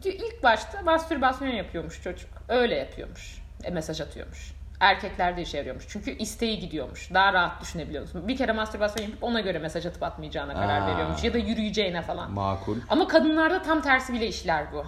Diyor 0.03 0.15
ilk 0.15 0.43
başta 0.43 0.81
mastürbasyon 0.81 1.47
yapıyormuş 1.47 2.03
çocuk. 2.03 2.29
Öyle 2.49 2.75
yapıyormuş. 2.75 3.37
E, 3.63 3.69
mesaj 3.71 4.01
atıyormuş. 4.01 4.53
Erkeklerde 4.79 5.41
işe 5.41 5.57
yarıyormuş. 5.57 5.85
Çünkü 5.89 6.11
isteği 6.11 6.59
gidiyormuş. 6.59 7.13
Daha 7.13 7.33
rahat 7.33 7.61
düşünebiliyormuş. 7.61 8.11
Bir 8.27 8.37
kere 8.37 8.51
mastürbasyon 8.51 9.05
yapıp 9.05 9.23
ona 9.23 9.39
göre 9.41 9.59
mesaj 9.59 9.85
atıp 9.85 10.03
atmayacağına 10.03 10.53
karar 10.53 10.81
Aa. 10.81 10.87
veriyormuş. 10.87 11.23
Ya 11.23 11.33
da 11.33 11.37
yürüyeceğine 11.37 12.01
falan. 12.01 12.31
Makul, 12.31 12.77
Ama 12.89 13.07
kadınlarda 13.07 13.61
tam 13.61 13.81
tersi 13.81 14.13
bile 14.13 14.27
işler 14.27 14.65
bu. 14.73 14.85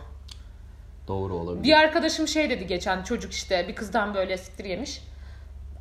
Doğru 1.07 1.33
olabilir. 1.33 1.63
Bir 1.63 1.73
arkadaşım 1.73 2.27
şey 2.27 2.49
dedi 2.49 2.67
geçen 2.67 3.03
çocuk 3.03 3.31
işte 3.31 3.65
bir 3.67 3.75
kızdan 3.75 4.13
böyle 4.13 4.37
siktir 4.37 4.65
yemiş. 4.65 5.03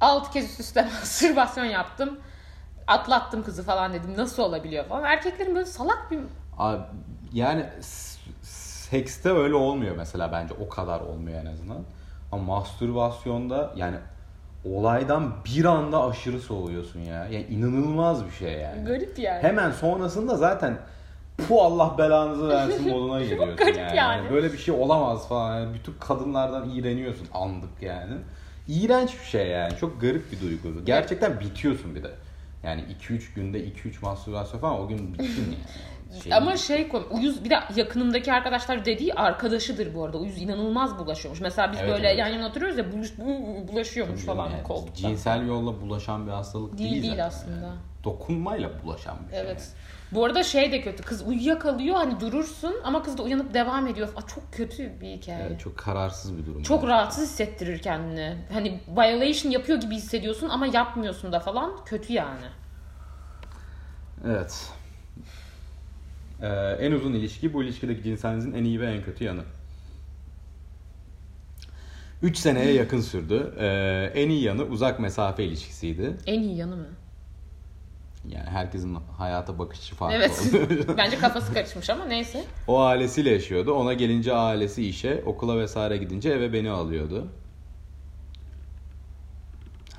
Altı 0.01 0.31
kez 0.31 0.45
üst 0.45 0.61
üste 0.61 0.83
mastürbasyon 1.01 1.65
yaptım. 1.65 2.19
Atlattım 2.87 3.43
kızı 3.43 3.63
falan 3.63 3.93
dedim. 3.93 4.17
Nasıl 4.17 4.43
olabiliyor 4.43 4.85
falan. 4.85 5.05
Erkeklerin 5.05 5.55
böyle 5.55 5.67
salak 5.67 6.11
bir... 6.11 6.21
Abi, 6.59 6.83
yani 7.33 7.67
sekste 8.43 9.31
öyle 9.31 9.55
olmuyor 9.55 9.97
mesela 9.97 10.33
bence 10.33 10.55
o 10.55 10.69
kadar 10.69 11.01
olmuyor 11.01 11.41
en 11.43 11.47
azından. 11.47 11.79
Ama 12.33 12.43
mastürbasyonda 12.43 13.73
yani 13.77 13.97
olaydan 14.65 15.35
bir 15.45 15.65
anda 15.65 16.07
aşırı 16.07 16.41
soğuyorsun 16.41 17.01
ya. 17.01 17.25
Yani 17.25 17.47
inanılmaz 17.51 18.27
bir 18.27 18.31
şey 18.31 18.53
yani. 18.53 18.85
Garip 18.85 19.19
yani. 19.19 19.43
Hemen 19.43 19.71
sonrasında 19.71 20.37
zaten 20.37 20.79
pu 21.49 21.63
Allah 21.63 21.99
belanızı 21.99 22.49
versin 22.49 22.89
moduna 22.93 23.23
giriyorsun 23.23 23.57
garip 23.57 23.77
yani. 23.77 23.97
yani. 23.97 24.17
Yani 24.23 24.31
Böyle 24.31 24.53
bir 24.53 24.59
şey 24.59 24.75
olamaz 24.75 25.29
falan. 25.29 25.61
Yani 25.61 25.75
bütün 25.75 25.95
kadınlardan 26.01 26.71
iğreniyorsun 26.71 27.29
andık 27.35 27.71
yani. 27.83 28.15
İğrenç 28.69 29.11
bir 29.21 29.25
şey 29.27 29.47
yani. 29.49 29.77
Çok 29.81 30.01
garip 30.01 30.33
bir 30.33 30.41
duygu. 30.41 30.85
Gerçekten 30.85 31.41
bitiyorsun 31.41 31.95
bir 31.95 32.03
de. 32.03 32.11
Yani 32.63 32.85
2-3 33.01 33.35
günde 33.35 33.59
2-3 33.61 33.73
mastürbasyon 34.03 34.61
falan 34.61 34.81
o 34.81 34.89
gün 34.89 35.13
bittin 35.15 35.27
yani. 35.27 35.57
Şey 36.23 36.35
Ama 36.35 36.57
şey 36.57 36.89
konu, 36.89 37.05
Uyuz 37.11 37.45
bir 37.45 37.51
de 37.51 37.59
yakınımdaki 37.77 38.33
arkadaşlar 38.33 38.85
dediği 38.85 39.15
arkadaşıdır 39.15 39.95
bu 39.95 40.05
arada. 40.05 40.19
Uyuz 40.19 40.43
inanılmaz 40.43 40.99
bulaşıyormuş. 40.99 41.41
Mesela 41.41 41.73
biz 41.73 41.79
Evet, 41.81 41.91
böyle 41.91 42.09
evet. 42.09 42.19
yan 42.19 42.29
yana 42.29 42.47
oturuyoruz 42.49 42.79
ya 42.79 42.93
buluş, 42.93 43.13
bu- 43.19 43.69
bulaşıyormuş 43.73 44.21
falan 44.25 44.51
yani 44.51 44.63
koltukta. 44.63 44.95
Cinsel 44.95 45.47
yolla 45.49 45.81
bulaşan 45.81 46.27
bir 46.27 46.33
hastalık 46.33 46.79
değil, 46.79 46.91
Değil, 46.91 47.03
değil 47.03 47.13
zaten 47.13 47.27
aslında. 47.29 47.67
yani. 47.67 47.77
Dokunmayla 48.07 48.71
bulaşan 48.85 49.17
bir 49.27 49.31
şey. 49.31 49.41
Evet. 49.41 49.73
Bu 50.13 50.25
arada 50.25 50.43
şey 50.43 50.73
de 50.73 50.81
kötü. 50.81 51.03
Kız 51.03 51.23
uyuyakalıyor 51.23 51.97
hani 51.97 52.21
durursun 52.21 52.75
ama 52.85 53.03
kız 53.03 53.19
da 53.19 53.23
uyanıp 53.23 53.55
devam 53.55 53.87
ediyor. 53.87 54.09
Aa, 54.17 54.27
çok 54.27 54.53
kötü 54.53 55.01
bir 55.01 55.09
hikaye. 55.09 55.47
Evet, 55.49 55.61
çok 55.61 55.79
kararsız 55.79 56.39
bir 56.39 56.47
durum. 56.47 56.63
Çok 56.63 56.83
yani. 56.83 56.93
rahatsız 56.93 57.25
hissettirir 57.25 57.79
kendini. 57.79 58.37
Hani 58.53 58.81
violation 58.89 59.53
yapıyor 59.53 59.81
gibi 59.81 59.95
hissediyorsun 59.95 60.49
ama 60.49 60.67
yapmıyorsun 60.67 61.33
da 61.33 61.41
falan. 61.41 61.85
Kötü 61.85 62.13
yani. 62.13 62.47
Evet. 64.27 64.71
Ee, 66.43 66.47
en 66.81 66.93
uzun 66.93 67.13
ilişki 67.13 67.53
bu 67.53 67.63
ilişkideki 67.63 68.03
cinselinizin 68.03 68.53
en 68.53 68.65
iyi 68.65 68.81
ve 68.81 68.87
en 68.87 69.03
kötü 69.03 69.25
yanı. 69.25 69.43
3 72.23 72.39
seneye 72.39 72.73
yakın 72.73 73.01
sürdü. 73.01 73.55
Ee, 73.59 74.13
en 74.15 74.31
iyi 74.31 74.43
yanı 74.43 74.63
uzak 74.63 75.01
mesafe 75.01 75.45
ilişkisiydi. 75.45 76.17
En 76.27 76.41
iyi 76.41 76.57
yanı 76.57 76.77
mı? 76.77 76.89
Yani 78.29 78.51
herkesin 78.51 78.99
hayata 79.19 79.59
bakışı 79.59 79.95
farklı. 79.95 80.17
Evet. 80.17 80.53
Bence 80.97 81.19
kafası 81.19 81.55
karışmış 81.55 81.91
ama 81.91 82.05
neyse. 82.05 82.45
o 82.67 82.81
ailesiyle 82.81 83.31
yaşıyordu. 83.31 83.73
Ona 83.73 83.93
gelince 83.93 84.33
ailesi 84.35 84.89
işe, 84.89 85.23
okula 85.27 85.59
vesaire 85.59 85.97
gidince 85.97 86.31
eve 86.31 86.53
beni 86.53 86.71
alıyordu. 86.71 87.29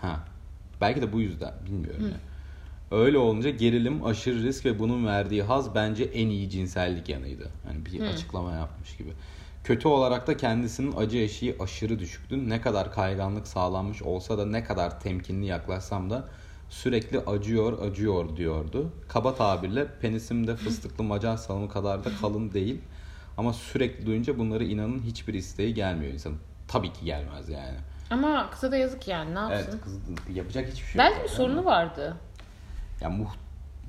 Ha. 0.02 0.20
Belki 0.82 1.02
de 1.02 1.14
bu 1.14 1.22
yüzden 1.22 1.54
bilmiyorum 1.66 2.04
ya. 2.04 2.18
Öyle 2.92 3.18
olunca 3.18 3.50
gerilim, 3.50 4.06
aşırı 4.06 4.44
risk 4.44 4.66
ve 4.66 4.80
bunun 4.80 5.06
verdiği 5.06 5.44
haz 5.44 5.76
bence 5.76 6.04
en 6.04 6.28
iyi 6.28 6.50
cinsellik 6.50 7.10
yanıydı. 7.10 7.50
Hani 7.68 7.86
bir 7.86 8.02
açıklama 8.02 8.52
yapmış 8.54 8.98
gibi. 8.98 9.10
Kötü 9.64 9.88
olarak 9.88 10.28
da 10.28 10.38
kendisinin 10.38 10.96
acı 10.98 11.18
eşiği 11.18 11.56
aşırı 11.60 12.00
düşüktü. 12.00 12.50
Ne 12.50 12.62
kadar 12.62 12.94
kayganlık 12.94 13.48
sağlanmış 13.48 14.02
olsa 14.02 14.38
da 14.38 14.46
ne 14.46 14.64
kadar 14.64 15.00
temkinli 15.00 15.46
yaklaşsam 15.46 16.10
da 16.10 16.28
sürekli 16.70 17.20
acıyor 17.20 17.82
acıyor 17.82 18.36
diyordu. 18.38 18.92
Kaba 19.08 19.36
tabirle 19.36 19.88
penisim 20.02 20.48
de 20.48 20.56
fıstıklı 20.56 21.04
macar 21.04 21.38
salamı 21.38 21.70
kadar 21.70 22.06
da 22.06 22.10
kalın 22.22 22.52
değil. 22.54 22.82
Ama 23.38 23.54
sürekli 23.54 24.06
duyunca 24.06 24.38
bunları 24.40 24.64
inanın 24.64 25.00
hiçbir 25.00 25.34
isteği 25.34 25.74
gelmiyor 25.74 26.14
insanın. 26.14 26.38
Tabii 26.68 26.94
ki 26.94 27.06
gelmez 27.06 27.50
yani. 27.50 27.78
Ama 28.10 28.50
kıza 28.52 28.72
da 28.72 28.78
yazık 28.78 29.08
yani 29.08 29.36
ne 29.36 29.40
yapsın? 29.40 29.70
Evet 29.72 29.84
kız 29.84 30.00
yapacak 30.36 30.68
hiçbir 30.70 30.86
şey 30.88 31.00
Belki 31.00 31.14
yok 31.16 31.24
bir 31.24 31.30
zaten. 31.30 31.44
sorunu 31.44 31.66
vardı. 31.66 32.18
Ya 33.02 33.10
muht 33.10 33.30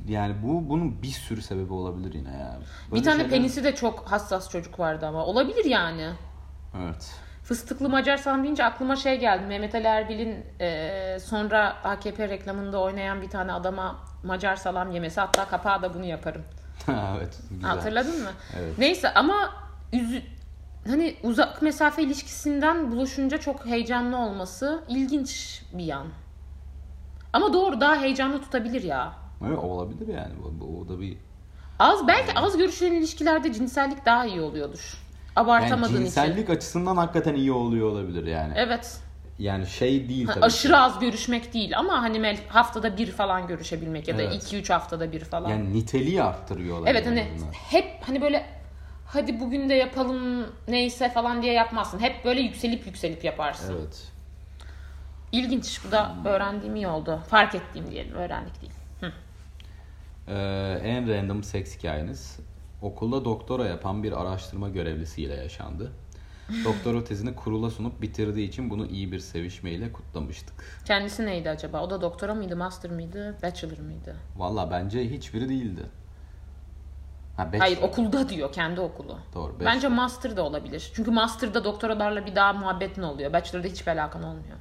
yani 0.09 0.35
bu 0.43 0.69
bunun 0.69 1.03
bir 1.03 1.09
sürü 1.09 1.43
sebebi 1.43 1.73
olabilir 1.73 2.13
yine 2.15 2.31
ya. 2.31 2.59
Böyle 2.91 3.01
bir 3.01 3.05
tane 3.05 3.17
şeyler- 3.23 3.31
penisi 3.31 3.65
de 3.65 3.75
çok 3.75 4.11
hassas 4.11 4.51
çocuk 4.51 4.79
vardı 4.79 5.07
ama. 5.07 5.27
Olabilir 5.27 5.65
yani. 5.65 6.11
Evet. 6.83 7.15
Fıstıklı 7.53 7.89
Macar 7.89 8.17
salam 8.17 8.43
deyince 8.43 8.65
aklıma 8.65 8.97
şey 8.97 9.19
geldi. 9.21 9.47
Mehmet 9.47 9.75
Ali 9.75 9.85
Erbil'in 9.87 10.45
e, 10.61 11.19
sonra 11.21 11.77
AKP 11.85 12.29
reklamında 12.29 12.81
oynayan 12.81 13.23
bir 13.23 13.31
tane 13.31 13.53
adama 13.53 13.97
Macar 14.25 14.57
salam 14.57 14.91
yemesi. 14.91 15.21
Hatta 15.21 15.45
kapağı 15.45 15.83
da 15.83 15.95
bunu 15.95 16.05
yaparım. 16.05 16.43
evet. 16.89 17.39
Güzel. 17.51 17.69
Hatırladın 17.71 18.23
mı? 18.23 18.31
Evet. 18.59 18.79
Neyse 18.79 19.15
ama 19.15 19.51
üzü, 19.93 20.23
hani 20.87 21.17
uzak 21.23 21.63
mesafe 21.63 22.03
ilişkisinden 22.03 22.93
buluşunca 22.93 23.39
çok 23.39 23.67
heyecanlı 23.67 24.17
olması 24.19 24.85
ilginç 24.89 25.63
bir 25.73 25.85
yan. 25.85 26.07
Ama 27.33 27.53
doğru 27.53 27.81
daha 27.81 27.97
heyecanlı 27.97 28.41
tutabilir 28.43 28.83
ya. 28.83 29.13
Evet, 29.47 29.59
olabilir 29.59 30.09
yani. 30.15 30.33
O, 30.45 30.65
o- 30.65 30.81
o 30.85 30.89
da 30.89 31.01
bir 31.01 31.17
Az 31.79 32.09
belki 32.09 32.39
az 32.39 32.57
görüşülen 32.57 32.93
ilişkilerde 32.93 33.53
cinsellik 33.53 34.07
daha 34.07 34.25
iyi 34.27 34.41
oluyordur. 34.41 34.99
Yani 35.39 35.47
Abartamadığın 35.47 35.93
için. 35.93 36.05
cinsellik 36.05 36.51
açısından 36.51 36.97
hakikaten 36.97 37.35
iyi 37.35 37.53
oluyor 37.53 37.91
olabilir 37.91 38.27
yani. 38.27 38.53
Evet. 38.57 39.01
Yani 39.39 39.67
şey 39.67 40.09
değil 40.09 40.27
Ha, 40.27 40.35
tabii. 40.35 40.45
aşırı 40.45 40.79
az 40.79 40.99
görüşmek 40.99 41.55
değil 41.55 41.79
ama 41.79 42.03
hani 42.03 42.37
haftada 42.49 42.97
bir 42.99 43.11
falan 43.11 43.47
görüşebilmek 43.47 44.09
ya 44.09 44.19
da 44.19 44.23
Evet. 44.23 44.53
2-3 44.53 44.73
haftada 44.73 45.13
bir 45.13 45.21
falan. 45.21 45.51
Yani 45.51 45.75
niteliği 45.75 46.23
arttırıyor 46.23 46.79
olabilir. 46.79 46.95
evet 46.95 47.07
hani 47.07 47.27
azından. 47.35 47.53
hep 47.53 47.87
hani 48.07 48.21
böyle 48.23 48.47
hadi 49.07 49.41
bugün 49.41 49.69
de 49.69 49.75
yapalım 49.75 50.47
neyse 50.69 51.11
falan 51.11 51.43
diye 51.43 51.53
yapmazsın. 51.53 51.99
Hep 51.99 52.25
böyle 52.25 52.41
yükselip 52.41 52.87
yükselip 52.87 53.25
yaparsın. 53.25 53.77
Evet. 53.81 54.09
İlginç. 55.33 55.81
Bu 55.87 55.93
da 55.93 56.13
öğrendiğim 56.25 56.77
iyi 56.77 56.89
oldu. 56.89 57.21
Fark 57.31 57.55
ettiğim 57.55 57.91
diyelim. 57.91 58.15
Öğrendik 58.15 58.61
değil. 58.61 58.73
Hı. 59.01 59.13
Ee, 60.29 60.81
en 60.85 61.09
random 61.09 61.43
seks 61.43 61.79
hikayeniz 61.79 62.37
okulda 62.83 63.25
doktora 63.25 63.67
yapan 63.67 64.03
bir 64.03 64.21
araştırma 64.23 64.69
görevlisiyle 64.69 65.35
yaşandı. 65.35 65.93
Doktora 66.65 67.05
tezini 67.05 67.35
kurula 67.35 67.71
sunup 67.71 68.03
bitirdiği 68.03 68.49
için 68.49 68.71
bunu 68.71 68.87
iyi 68.87 69.13
bir 69.13 69.19
sevişmeyle 69.19 69.93
kutlamıştık. 69.93 70.55
Kendisi 70.85 71.27
neydi 71.27 71.51
acaba? 71.51 71.83
O 71.83 71.91
da 71.91 72.01
doktora 72.01 72.35
mıydı, 72.35 72.57
master 72.57 72.91
mıydı, 72.91 73.37
bachelor 73.43 73.79
mıydı? 73.79 74.17
Valla 74.37 74.71
bence 74.71 75.11
hiçbiri 75.11 75.49
değildi. 75.49 75.83
Ha, 77.37 77.47
bachelor. 77.47 77.61
Hayır 77.61 77.83
okulda 77.83 78.29
diyor. 78.29 78.53
Kendi 78.53 78.81
okulu. 78.81 79.19
Doğru. 79.35 79.53
bachelor. 79.53 79.67
Bence 79.67 79.89
master 79.89 80.37
da 80.37 80.43
olabilir. 80.43 80.91
Çünkü 80.95 81.11
master'da 81.11 81.65
doktoralarla 81.65 82.27
bir 82.27 82.35
daha 82.35 82.53
muhabbetin 82.53 83.03
oluyor. 83.03 83.33
Bachelor'da 83.33 83.69
hiçbir 83.69 83.93
alakan 83.93 84.23
olmuyor. 84.23 84.57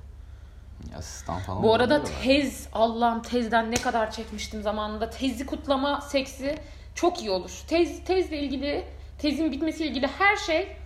Asistan 0.97 1.39
falan 1.39 1.63
Bu 1.63 1.73
arada 1.73 2.03
tez, 2.03 2.67
Allah'ım 2.73 3.21
tezden 3.21 3.71
ne 3.71 3.75
kadar 3.75 4.11
çekmiştim 4.11 4.61
zamanında. 4.61 5.09
Tezi 5.09 5.45
kutlama 5.45 6.01
seksi 6.01 6.59
çok 6.97 7.21
iyi 7.21 7.31
olur. 7.31 7.51
Tez, 7.67 8.03
tezle 8.03 8.37
ilgili, 8.37 8.85
tezin 9.17 9.51
bitmesiyle 9.51 9.89
ilgili 9.89 10.07
her 10.07 10.35
şey 10.35 10.77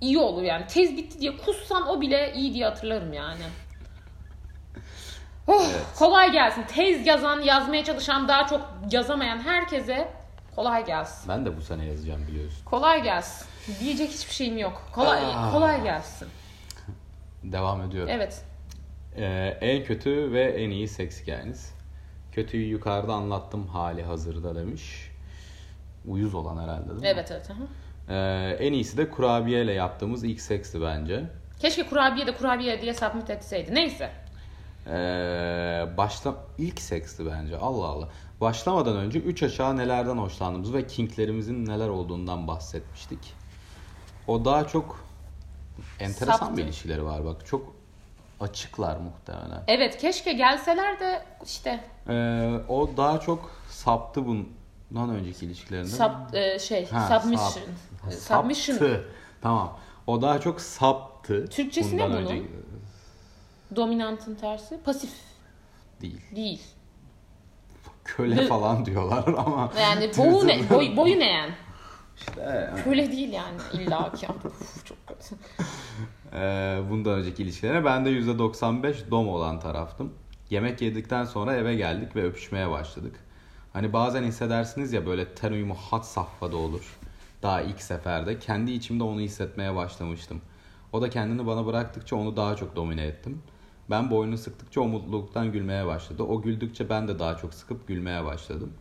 iyi 0.00 0.18
olur 0.18 0.42
yani. 0.42 0.66
Tez 0.66 0.96
bitti 0.96 1.20
diye 1.20 1.36
kussan 1.36 1.88
o 1.88 2.00
bile 2.00 2.32
iyi 2.34 2.54
diye 2.54 2.64
hatırlarım 2.64 3.12
yani. 3.12 3.42
Oh, 5.46 5.66
Kolay 5.98 6.32
gelsin. 6.32 6.62
Tez 6.62 7.06
yazan, 7.06 7.40
yazmaya 7.40 7.84
çalışan, 7.84 8.28
daha 8.28 8.46
çok 8.46 8.60
yazamayan 8.90 9.38
herkese 9.38 10.08
Kolay 10.56 10.86
gelsin. 10.86 11.28
Ben 11.28 11.46
de 11.46 11.56
bu 11.56 11.60
sene 11.60 11.86
yazacağım 11.86 12.26
biliyorsun. 12.28 12.64
Kolay 12.64 13.02
gelsin. 13.02 13.46
Diyecek 13.80 14.10
hiçbir 14.10 14.34
şeyim 14.34 14.58
yok. 14.58 14.82
Kolay 14.92 15.20
Aa. 15.24 15.52
kolay 15.52 15.82
gelsin. 15.82 16.28
Devam 17.42 17.82
ediyorum. 17.82 18.10
Evet. 18.14 18.44
Ee, 19.16 19.58
en 19.60 19.84
kötü 19.84 20.32
ve 20.32 20.42
en 20.42 20.70
iyi 20.70 20.88
seks 20.88 21.22
hikayeniz. 21.22 21.74
Kötüyü 22.32 22.66
yukarıda 22.66 23.12
anlattım 23.14 23.66
hali 23.66 24.02
hazırda 24.02 24.54
demiş. 24.54 25.09
Uyuz 26.06 26.34
olan 26.34 26.62
herhalde 26.62 26.88
değil 26.88 27.00
mi? 27.00 27.06
Evet 27.06 27.30
evet. 27.30 27.48
hı. 27.50 27.54
Ee, 28.12 28.56
en 28.60 28.72
iyisi 28.72 28.96
de 28.96 29.10
kurabiyeyle 29.10 29.72
yaptığımız 29.72 30.24
ilk 30.24 30.40
seksti 30.40 30.82
bence. 30.82 31.24
Keşke 31.60 31.86
kurabiye 31.86 32.26
de 32.26 32.34
kurabiye 32.36 32.82
diye 32.82 32.94
submit 32.94 33.30
etseydi. 33.30 33.74
Neyse. 33.74 34.10
Ee, 34.86 34.90
başla 35.96 36.34
ilk 36.58 36.80
seksti 36.80 37.26
bence. 37.26 37.56
Allah 37.56 37.86
Allah. 37.86 38.08
Başlamadan 38.40 38.96
önce 38.96 39.18
3 39.18 39.42
aşağı 39.42 39.76
nelerden 39.76 40.16
hoşlandığımız 40.18 40.74
ve 40.74 40.86
kinklerimizin 40.86 41.66
neler 41.66 41.88
olduğundan 41.88 42.48
bahsetmiştik. 42.48 43.34
O 44.28 44.44
daha 44.44 44.66
çok 44.66 45.04
enteresan 46.00 46.36
Saptı. 46.36 46.56
bir 46.56 46.64
ilişkileri 46.64 47.04
var 47.04 47.24
bak. 47.24 47.46
Çok 47.46 47.74
açıklar 48.40 48.96
muhtemelen. 48.96 49.62
Evet 49.66 49.98
keşke 49.98 50.32
gelseler 50.32 51.00
de 51.00 51.22
işte 51.44 51.84
Ee, 52.08 52.60
o 52.68 52.90
daha 52.96 53.20
çok 53.20 53.50
saptı 53.68 54.26
bundan 54.90 55.10
önceki 55.10 55.46
ilişkilerinde. 55.46 55.88
sub, 55.88 56.34
e, 56.34 56.58
şey 56.58 56.86
Ha, 56.90 57.20
submission. 57.20 57.48
sap- 57.48 58.12
E, 58.12 58.16
Submission. 58.16 58.74
Saptı. 58.76 59.04
Tamam. 59.42 59.78
O 60.06 60.22
daha 60.22 60.40
çok 60.40 60.60
saptı. 60.60 61.46
Türkçesi 61.48 61.96
ne 61.96 62.04
bundan 62.04 62.12
bunun? 62.22 62.30
önce- 62.30 62.42
Dominantın 63.76 64.34
tersi. 64.34 64.78
Pasif 64.84 65.10
Değil. 66.00 66.20
değil. 66.36 66.62
Köle 68.04 68.36
Hı. 68.44 68.48
falan 68.48 68.84
diyorlar 68.86 69.24
ama. 69.46 69.72
Yani 69.80 70.10
boyu 70.18 70.46
ne, 70.46 70.70
boy, 70.70 70.96
boyun 70.96 71.20
eğen. 71.20 71.50
İşte, 72.16 72.70
Köle 72.84 73.12
değil 73.12 73.32
yani 73.32 73.58
illa 73.72 74.12
ki. 74.12 74.26
Çok 74.84 75.06
kötü. 75.06 75.34
Ee, 76.32 76.78
bundan 76.90 77.12
önceki 77.12 77.42
ilişkilerine 77.42 77.84
ben 77.84 78.04
de 78.04 78.10
%95 78.10 79.10
dom 79.10 79.28
olan 79.28 79.60
taraftım. 79.60 80.12
Yemek 80.50 80.82
yedikten 80.82 81.24
sonra 81.24 81.54
eve 81.56 81.74
geldik 81.74 82.16
ve 82.16 82.24
öpüşmeye 82.24 82.70
başladık. 82.70 83.14
Hani 83.72 83.92
bazen 83.92 84.22
hissedersiniz 84.22 84.92
ya 84.92 85.06
böyle 85.06 85.34
ten 85.34 85.52
uyumu 85.52 85.74
hat 85.74 86.06
safhada 86.06 86.56
olur. 86.56 86.98
Daha 87.42 87.62
ilk 87.62 87.82
seferde. 87.82 88.38
Kendi 88.38 88.70
içimde 88.70 89.04
onu 89.04 89.20
hissetmeye 89.20 89.76
başlamıştım. 89.76 90.40
O 90.92 91.02
da 91.02 91.10
kendini 91.10 91.46
bana 91.46 91.66
bıraktıkça 91.66 92.16
onu 92.16 92.36
daha 92.36 92.56
çok 92.56 92.76
domine 92.76 93.02
ettim. 93.02 93.42
Ben 93.90 94.10
boynunu 94.10 94.38
sıktıkça 94.38 94.80
o 94.80 94.88
mutluluktan 94.88 95.52
gülmeye 95.52 95.86
başladı. 95.86 96.22
O 96.22 96.42
güldükçe 96.42 96.88
ben 96.88 97.08
de 97.08 97.18
daha 97.18 97.36
çok 97.36 97.54
sıkıp 97.54 97.88
gülmeye 97.88 98.24
başladım. 98.24 98.72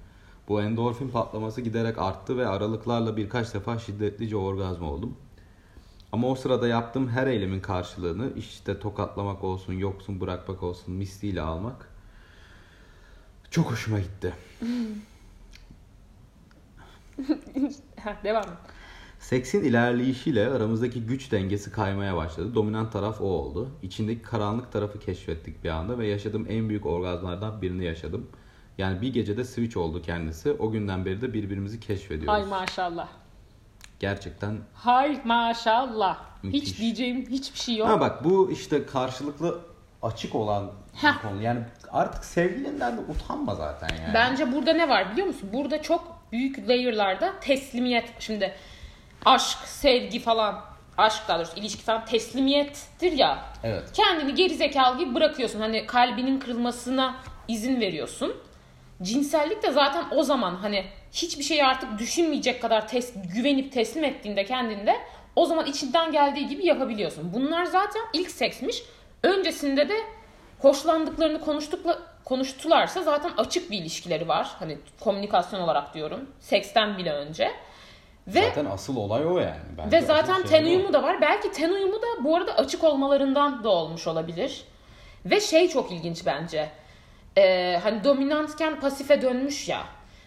Bu 0.47 0.61
endorfin 0.61 1.09
patlaması 1.09 1.61
giderek 1.61 1.97
arttı 1.97 2.37
ve 2.37 2.47
aralıklarla 2.47 3.17
birkaç 3.17 3.53
defa 3.53 3.77
şiddetlice 3.77 4.37
orgazm 4.37 4.83
oldum. 4.83 5.17
Ama 6.11 6.27
o 6.27 6.35
sırada 6.35 6.67
yaptığım 6.67 7.09
her 7.09 7.27
eylemin 7.27 7.59
karşılığını 7.59 8.31
işte 8.37 8.79
tokatlamak 8.79 9.43
olsun, 9.43 9.73
yoksun 9.73 10.21
bırakmak 10.21 10.63
olsun 10.63 10.93
misliyle 10.93 11.41
almak 11.41 11.89
çok 13.51 13.71
hoşuma 13.71 13.99
gitti. 13.99 14.33
Devam 18.23 18.43
et. 18.43 18.49
Seksin 19.19 19.63
ilerleyişiyle 19.63 20.49
aramızdaki 20.49 21.05
güç 21.05 21.31
dengesi 21.31 21.71
kaymaya 21.71 22.15
başladı. 22.15 22.55
Dominant 22.55 22.93
taraf 22.93 23.21
o 23.21 23.23
oldu. 23.23 23.69
İçindeki 23.83 24.21
karanlık 24.21 24.71
tarafı 24.71 24.99
keşfettik 24.99 25.63
bir 25.63 25.69
anda 25.69 25.97
ve 25.97 26.07
yaşadığım 26.07 26.45
en 26.49 26.69
büyük 26.69 26.85
orgazmlardan 26.85 27.61
birini 27.61 27.85
yaşadım. 27.85 28.27
Yani 28.77 29.01
bir 29.01 29.13
gecede 29.13 29.43
switch 29.43 29.77
oldu 29.77 30.01
kendisi. 30.01 30.51
O 30.51 30.71
günden 30.71 31.05
beri 31.05 31.21
de 31.21 31.33
birbirimizi 31.33 31.79
keşfediyoruz. 31.79 32.39
Hay 32.39 32.45
maşallah. 32.45 33.07
Gerçekten 33.99 34.57
Hay 34.73 35.21
maşallah. 35.25 36.17
Müthiş. 36.43 36.61
Hiç 36.61 36.79
diyeceğim 36.79 37.25
hiçbir 37.29 37.59
şey 37.59 37.77
yok. 37.77 37.87
Ha 37.87 37.99
bak 37.99 38.23
bu 38.23 38.51
işte 38.51 38.85
karşılıklı 38.85 39.59
açık 40.01 40.35
olan 40.35 40.71
Heh. 41.01 41.21
konu. 41.21 41.41
Yani 41.41 41.59
artık 41.91 42.25
sevgilinden 42.25 42.97
de 42.97 43.01
utanma 43.01 43.55
zaten 43.55 43.89
yani. 44.01 44.13
Bence 44.13 44.51
burada 44.51 44.73
ne 44.73 44.89
var 44.89 45.11
biliyor 45.11 45.27
musun? 45.27 45.49
Burada 45.53 45.81
çok 45.81 46.19
büyük 46.31 46.69
layer'larda 46.69 47.39
teslimiyet. 47.39 48.09
Şimdi 48.19 48.53
aşk, 49.25 49.57
sevgi 49.65 50.19
falan, 50.19 50.61
aşk 50.97 51.23
daha 51.27 51.37
doğrusu 51.37 51.59
ilişki 51.59 51.83
falan 51.83 52.05
teslimiyettir 52.05 53.11
ya. 53.11 53.39
Evet. 53.63 53.83
Kendini 53.93 54.35
gerizekalı 54.35 54.97
gibi 54.97 55.15
bırakıyorsun. 55.15 55.59
Hani 55.59 55.85
kalbinin 55.85 56.39
kırılmasına 56.39 57.15
izin 57.47 57.81
veriyorsun. 57.81 58.35
Cinsellik 59.01 59.63
de 59.63 59.71
zaten 59.71 60.03
o 60.11 60.23
zaman 60.23 60.55
hani 60.55 60.85
hiçbir 61.11 61.43
şeyi 61.43 61.65
artık 61.65 61.99
düşünmeyecek 61.99 62.61
kadar 62.61 62.81
tes- 62.81 63.33
güvenip 63.35 63.73
teslim 63.73 64.03
ettiğinde 64.03 64.45
kendinde 64.45 64.95
o 65.35 65.45
zaman 65.45 65.65
içinden 65.65 66.11
geldiği 66.11 66.47
gibi 66.47 66.65
yapabiliyorsun. 66.65 67.33
Bunlar 67.33 67.65
zaten 67.65 68.01
ilk 68.13 68.31
seksmiş. 68.31 68.83
Öncesinde 69.23 69.89
de 69.89 69.95
hoşlandıklarını 70.59 71.39
konuştukla 71.41 71.99
konuştularsa 72.25 73.03
zaten 73.03 73.31
açık 73.37 73.71
bir 73.71 73.77
ilişkileri 73.77 74.27
var. 74.27 74.49
Hani 74.59 74.77
komünikasyon 74.99 75.59
olarak 75.59 75.93
diyorum. 75.93 76.29
Seksten 76.39 76.97
bile 76.97 77.11
önce. 77.13 77.51
Ve 78.27 78.41
Zaten 78.41 78.65
asıl 78.65 78.95
olay 78.95 79.25
o 79.25 79.37
yani. 79.39 79.59
Bence 79.77 79.97
ve 79.97 80.01
zaten 80.01 80.43
ten 80.43 80.63
uyumu 80.65 80.93
da 80.93 81.03
var. 81.03 81.21
Belki 81.21 81.51
ten 81.51 81.69
uyumu 81.69 81.95
da 82.01 82.23
bu 82.23 82.35
arada 82.35 82.53
açık 82.55 82.83
olmalarından 82.83 83.63
da 83.63 83.69
olmuş 83.69 84.07
olabilir. 84.07 84.63
Ve 85.25 85.39
şey 85.39 85.69
çok 85.69 85.91
ilginç 85.91 86.25
bence. 86.25 86.69
Ee, 87.37 87.79
hani 87.83 88.03
dominantken 88.03 88.79
pasife 88.79 89.21
dönmüş 89.21 89.69
ya. 89.69 89.81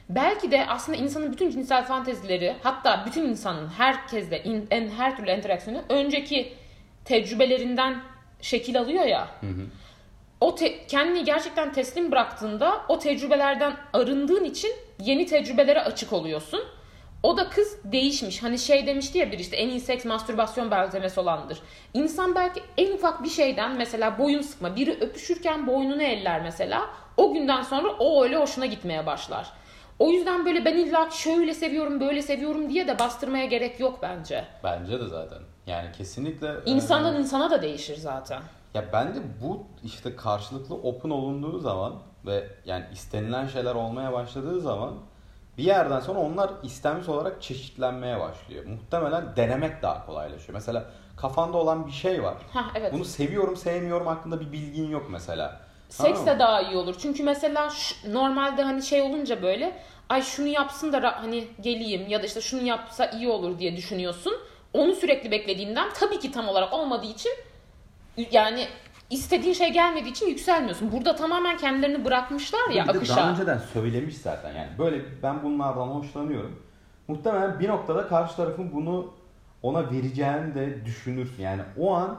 Belki 0.08 0.50
de 0.50 0.66
aslında 0.68 0.98
insanın 0.98 1.32
bütün 1.32 1.50
cinsel 1.50 1.84
fantezileri 1.84 2.54
hatta 2.62 3.02
bütün 3.06 3.22
insanın 3.28 3.68
herkesle 3.68 4.42
in- 4.44 4.66
en 4.70 4.88
her 4.88 5.16
türlü 5.16 5.30
interaksiyonu 5.30 5.82
önceki 5.88 6.52
tecrübelerinden 7.04 8.02
şekil 8.42 8.80
alıyor 8.80 9.04
ya. 9.04 9.28
O 10.40 10.54
te- 10.54 10.86
kendini 10.86 11.24
gerçekten 11.24 11.72
teslim 11.72 12.12
bıraktığında 12.12 12.80
o 12.88 12.98
tecrübelerden 12.98 13.76
arındığın 13.92 14.44
için 14.44 14.70
yeni 15.00 15.26
tecrübelere 15.26 15.80
açık 15.82 16.12
oluyorsun. 16.12 16.60
O 17.22 17.36
da 17.36 17.48
kız 17.48 17.78
değişmiş. 17.84 18.42
Hani 18.42 18.58
şey 18.58 18.86
demişti 18.86 19.18
ya 19.18 19.32
bir 19.32 19.38
işte 19.38 19.56
en 19.56 19.68
iyi 19.68 19.80
seks 19.80 20.04
mastürbasyon 20.04 20.70
benzetmesi 20.70 21.20
olandır. 21.20 21.58
İnsan 21.94 22.34
belki 22.34 22.60
en 22.78 22.92
ufak 22.92 23.22
bir 23.24 23.28
şeyden 23.28 23.76
mesela 23.76 24.18
boyun 24.18 24.42
sıkma. 24.42 24.76
Biri 24.76 24.90
öpüşürken 25.00 25.66
boynunu 25.66 26.02
eller 26.02 26.42
mesela. 26.42 26.90
O 27.16 27.32
günden 27.32 27.62
sonra 27.62 27.88
o 27.88 28.24
öyle 28.24 28.36
hoşuna 28.36 28.66
gitmeye 28.66 29.06
başlar. 29.06 29.52
O 29.98 30.10
yüzden 30.10 30.46
böyle 30.46 30.64
ben 30.64 30.76
illa 30.76 31.10
şöyle 31.10 31.54
seviyorum 31.54 32.00
böyle 32.00 32.22
seviyorum 32.22 32.70
diye 32.70 32.88
de 32.88 32.98
bastırmaya 32.98 33.44
gerek 33.44 33.80
yok 33.80 33.98
bence. 34.02 34.44
Bence 34.64 35.00
de 35.00 35.06
zaten. 35.08 35.38
Yani 35.66 35.92
kesinlikle. 35.92 36.54
İnsandan 36.66 37.16
e, 37.16 37.18
insana 37.18 37.50
da 37.50 37.62
değişir 37.62 37.96
zaten. 37.96 38.42
Ya 38.74 38.84
bence 38.92 39.20
bu 39.42 39.66
işte 39.84 40.16
karşılıklı 40.16 40.74
open 40.74 41.10
olunduğu 41.10 41.58
zaman 41.58 41.94
ve 42.26 42.48
yani 42.64 42.84
istenilen 42.92 43.46
şeyler 43.46 43.74
olmaya 43.74 44.12
başladığı 44.12 44.60
zaman 44.60 44.94
bir 45.58 45.64
yerden 45.64 46.00
sonra 46.00 46.18
onlar 46.18 46.50
istenmiş 46.62 47.08
olarak 47.08 47.42
çeşitlenmeye 47.42 48.20
başlıyor. 48.20 48.64
Muhtemelen 48.66 49.36
denemek 49.36 49.82
daha 49.82 50.06
kolaylaşıyor. 50.06 50.54
Mesela 50.54 50.84
kafanda 51.16 51.58
olan 51.58 51.86
bir 51.86 51.92
şey 51.92 52.22
var. 52.22 52.34
Ha 52.52 52.64
evet. 52.74 52.92
Bunu 52.92 53.04
seviyorum 53.04 53.56
sevmiyorum 53.56 54.06
hakkında 54.06 54.40
bir 54.40 54.52
bilgin 54.52 54.90
yok 54.90 55.06
mesela. 55.10 55.60
Seks 55.88 56.18
Tamam 56.18 56.34
de 56.34 56.38
daha 56.38 56.62
iyi 56.62 56.76
olur. 56.76 56.94
Çünkü 56.98 57.22
mesela 57.22 57.70
şu- 57.70 58.14
normalde 58.14 58.62
hani 58.62 58.82
şey 58.82 59.02
olunca 59.02 59.42
böyle 59.42 59.76
ay 60.08 60.22
şunu 60.22 60.46
yapsın 60.46 60.92
da 60.92 61.22
hani 61.22 61.48
geleyim 61.60 62.08
ya 62.08 62.22
da 62.22 62.26
işte 62.26 62.40
şunu 62.40 62.62
yapsa 62.62 63.06
iyi 63.06 63.28
olur 63.28 63.58
diye 63.58 63.76
düşünüyorsun. 63.76 64.32
Onu 64.72 64.94
sürekli 64.94 65.30
beklediğinden 65.30 65.88
tabii 65.94 66.18
ki 66.18 66.32
tam 66.32 66.48
olarak 66.48 66.72
olmadığı 66.72 67.06
için 67.06 67.32
yani 68.30 68.66
istediğin 69.10 69.52
şey 69.54 69.72
gelmediği 69.72 70.10
için 70.10 70.26
yükselmiyorsun. 70.26 70.92
Burada 70.92 71.16
tamamen 71.16 71.56
kendilerini 71.56 72.04
bırakmışlar 72.04 72.70
ya 72.70 72.84
Bir 72.84 72.88
akışa. 72.90 73.16
daha 73.16 73.30
önceden 73.30 73.58
söylemiş 73.58 74.16
zaten 74.16 74.52
yani 74.52 74.68
böyle 74.78 75.22
ben 75.22 75.42
bunlardan 75.42 75.86
hoşlanıyorum. 75.86 76.62
Muhtemelen 77.08 77.60
bir 77.60 77.68
noktada 77.68 78.08
karşı 78.08 78.36
tarafın 78.36 78.72
bunu 78.72 79.12
ona 79.62 79.90
vereceğini 79.90 80.54
de 80.54 80.84
düşünür. 80.86 81.30
Yani 81.38 81.62
o 81.78 81.94
an 81.94 82.18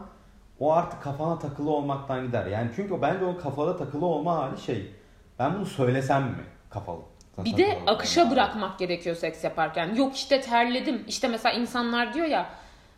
o 0.60 0.74
artık 0.74 1.04
kafana 1.04 1.40
takılı 1.40 1.70
olmaktan 1.70 2.28
gider. 2.28 2.46
Yani 2.46 2.72
çünkü 2.76 3.02
bence 3.02 3.26
o 3.26 3.38
kafada 3.38 3.78
takılı 3.78 4.06
olma 4.06 4.36
hali 4.36 4.62
şey. 4.62 4.92
Ben 5.40 5.56
bunu 5.56 5.66
söylesem 5.66 6.24
mi 6.24 6.44
kafalı? 6.70 7.02
Bir 7.38 7.58
de 7.58 7.80
akışa 7.88 8.32
bırakmak 8.32 8.80
gerekiyor 8.80 9.16
seks 9.16 9.44
yaparken. 9.44 9.96
Yok 9.96 10.16
işte 10.16 10.42
terledim. 10.42 11.06
İşte 11.08 11.28
mesela 11.28 11.56
insanlar 11.56 12.14
diyor 12.14 12.28
ya 12.28 12.50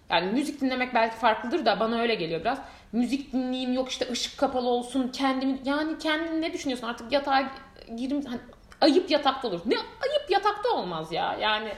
yani 0.10 0.32
müzik 0.32 0.62
dinlemek 0.62 0.94
belki 0.94 1.16
farklıdır 1.16 1.66
da 1.66 1.80
bana 1.80 2.00
öyle 2.00 2.16
geliyor 2.16 2.42
biraz. 2.42 2.58
Müzik 2.92 3.34
dinleyeyim 3.34 3.74
yok 3.74 3.90
işte 3.90 4.08
ışık 4.12 4.38
kapalı 4.38 4.70
olsun 4.70 5.10
kendimi 5.14 5.60
yani 5.66 5.98
kendini 6.00 6.42
ne 6.42 6.54
düşünüyorsun 6.54 6.88
artık 6.88 7.12
yatağa 7.12 7.52
girim 7.96 8.26
hani 8.26 8.40
ayıp 8.82 9.12
yatakta 9.12 9.48
olur. 9.48 9.62
Ne 9.66 9.76
ayıp 9.78 10.30
yatakta 10.30 10.70
olmaz 10.70 11.12
ya 11.12 11.38
yani. 11.42 11.70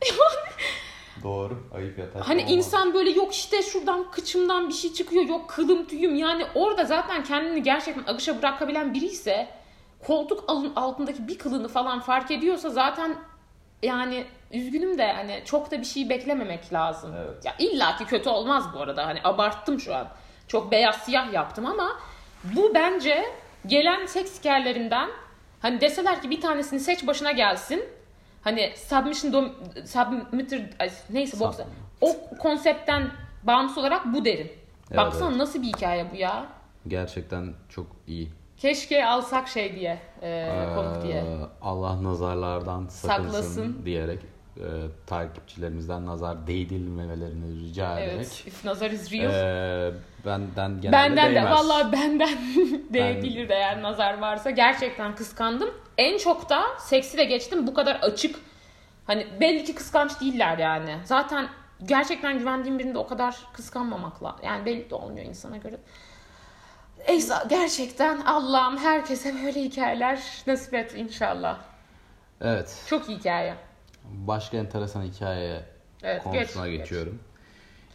Doğru. 1.22 1.68
Ayıp 1.74 1.98
yatar. 1.98 2.22
Hani 2.22 2.42
insan 2.42 2.94
böyle 2.94 3.10
yok 3.10 3.34
işte 3.34 3.62
şuradan 3.62 4.10
kıçımdan 4.10 4.68
bir 4.68 4.74
şey 4.74 4.92
çıkıyor 4.92 5.24
yok 5.24 5.48
kılım 5.48 5.86
tüyüm 5.86 6.14
yani 6.14 6.44
orada 6.54 6.84
zaten 6.84 7.24
kendini 7.24 7.62
gerçekten 7.62 8.12
akışa 8.12 8.38
bırakabilen 8.38 8.94
biri 8.94 9.06
ise 9.06 9.48
koltuk 10.06 10.44
altındaki 10.76 11.28
bir 11.28 11.38
kılını 11.38 11.68
falan 11.68 12.00
fark 12.00 12.30
ediyorsa 12.30 12.70
zaten 12.70 13.16
yani 13.82 14.24
üzgünüm 14.52 14.98
de 14.98 15.12
hani 15.12 15.42
çok 15.44 15.70
da 15.70 15.80
bir 15.80 15.84
şey 15.84 16.08
beklememek 16.08 16.72
lazım. 16.72 17.14
Evet. 17.18 17.44
Ya 17.44 17.54
illa 17.58 17.96
ki 17.96 18.04
kötü 18.04 18.28
olmaz 18.28 18.64
bu 18.74 18.80
arada. 18.80 19.06
Hani 19.06 19.20
abarttım 19.24 19.80
şu 19.80 19.94
an. 19.94 20.08
Çok 20.48 20.72
beyaz 20.72 20.96
siyah 20.96 21.32
yaptım 21.32 21.66
ama 21.66 21.88
bu 22.44 22.74
bence 22.74 23.24
gelen 23.66 24.06
seks 24.06 24.38
hikayelerinden 24.38 25.10
hani 25.62 25.80
deseler 25.80 26.22
ki 26.22 26.30
bir 26.30 26.40
tanesini 26.40 26.80
seç 26.80 27.06
başına 27.06 27.32
gelsin. 27.32 27.84
Hani 28.44 28.72
submission 28.76 29.32
dom, 29.32 29.52
submitter 29.86 30.60
neyse. 31.10 31.36
Sub- 31.36 31.64
O 32.00 32.16
konseptten 32.38 33.10
bağımsız 33.42 33.78
olarak 33.78 34.12
bu 34.14 34.24
derim. 34.24 34.52
Evet, 34.90 34.98
Baksana 34.98 35.28
evet. 35.28 35.36
nasıl 35.38 35.62
bir 35.62 35.66
hikaye 35.66 36.12
bu 36.12 36.16
ya. 36.16 36.46
Gerçekten 36.88 37.54
çok 37.68 37.86
iyi. 38.06 38.30
Keşke 38.58 39.06
alsak 39.06 39.48
şey 39.48 39.74
diye, 39.74 39.98
e, 40.22 40.52
konuk 40.74 41.02
diye. 41.02 41.14
Ee, 41.14 41.36
Allah 41.62 42.04
nazarlardan 42.04 42.86
sakınsın 42.88 43.32
Saklasın. 43.32 43.82
diyerek 43.84 44.18
e, 44.56 44.66
takipçilerimizden 45.06 46.06
nazar 46.06 46.46
değdirmemelerini 46.46 47.60
rica 47.60 47.98
ederek. 47.98 48.14
Evet, 48.16 48.42
if 48.46 48.64
nazar 48.64 48.90
is 48.90 49.12
real. 49.12 49.30
e, 49.90 49.94
benden 50.26 50.80
genelde 50.80 50.92
Benden 50.92 51.30
de 51.30 51.34
değmez. 51.34 51.52
vallahi 51.52 51.92
benden 51.92 52.28
değebilir 52.92 53.50
eğer 53.50 53.82
nazar 53.82 54.18
varsa. 54.18 54.50
Gerçekten 54.50 55.14
kıskandım. 55.14 55.70
En 55.98 56.18
çok 56.18 56.50
da 56.50 56.62
seksi 56.78 57.18
de 57.18 57.24
geçtim. 57.24 57.66
Bu 57.66 57.74
kadar 57.74 57.94
açık. 57.96 58.36
Hani 59.06 59.26
belli 59.40 59.64
ki 59.64 59.74
kıskanç 59.74 60.20
değiller 60.20 60.58
yani. 60.58 60.96
Zaten 61.04 61.48
gerçekten 61.84 62.38
güvendiğim 62.38 62.78
birinde 62.78 62.98
o 62.98 63.06
kadar 63.06 63.36
kıskanmamakla. 63.52 64.36
Yani 64.44 64.66
belli 64.66 64.90
de 64.90 64.94
olmuyor 64.94 65.26
insana 65.26 65.56
göre. 65.56 65.76
Eysa 67.06 67.46
gerçekten 67.48 68.20
Allah'ım 68.20 68.76
herkese 68.76 69.34
böyle 69.44 69.62
hikayeler 69.62 70.22
nasip 70.46 70.74
et 70.74 70.94
inşallah. 70.96 71.58
Evet. 72.40 72.84
Çok 72.90 73.08
iyi 73.08 73.18
hikaye. 73.18 73.54
Başka 74.04 74.56
enteresan 74.56 75.02
hikaye 75.02 75.62
Evet, 76.02 76.22
konusuna 76.22 76.68
geç, 76.68 76.78
geçiyorum. 76.80 77.18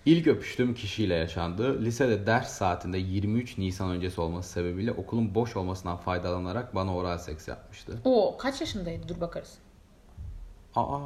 İlk 0.06 0.28
öpüştüğüm 0.28 0.74
kişiyle 0.74 1.14
yaşandı. 1.14 1.82
Lisede 1.86 2.28
ders 2.28 2.52
saatinde 2.52 2.98
23 2.98 3.58
Nisan 3.58 3.90
öncesi 3.90 4.22
olması 4.22 4.50
sebebiyle 4.50 4.92
okulun 4.92 5.36
boş 5.36 5.56
olmasından 5.56 5.98
faydalanarak 5.98 6.76
bana 6.76 6.96
oral 6.96 7.18
seks 7.18 7.48
yapmıştı. 7.48 8.00
O 8.06 8.38
kaç 8.38 8.62
yaşındaydı? 8.62 9.08
Dur 9.08 9.22
bakarız. 9.22 9.58
Aa. 10.76 11.00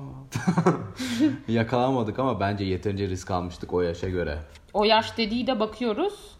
Yakalanmadık 1.48 2.20
ama 2.20 2.39
bence 2.39 2.63
yeterince 2.63 3.08
risk 3.08 3.32
almıştık 3.32 3.74
o 3.74 3.82
yaşa 3.82 4.10
göre. 4.10 4.38
O 4.74 4.84
yaş 4.84 5.18
dediği 5.18 5.48
de 5.48 5.60
bakıyoruz. 5.60 6.35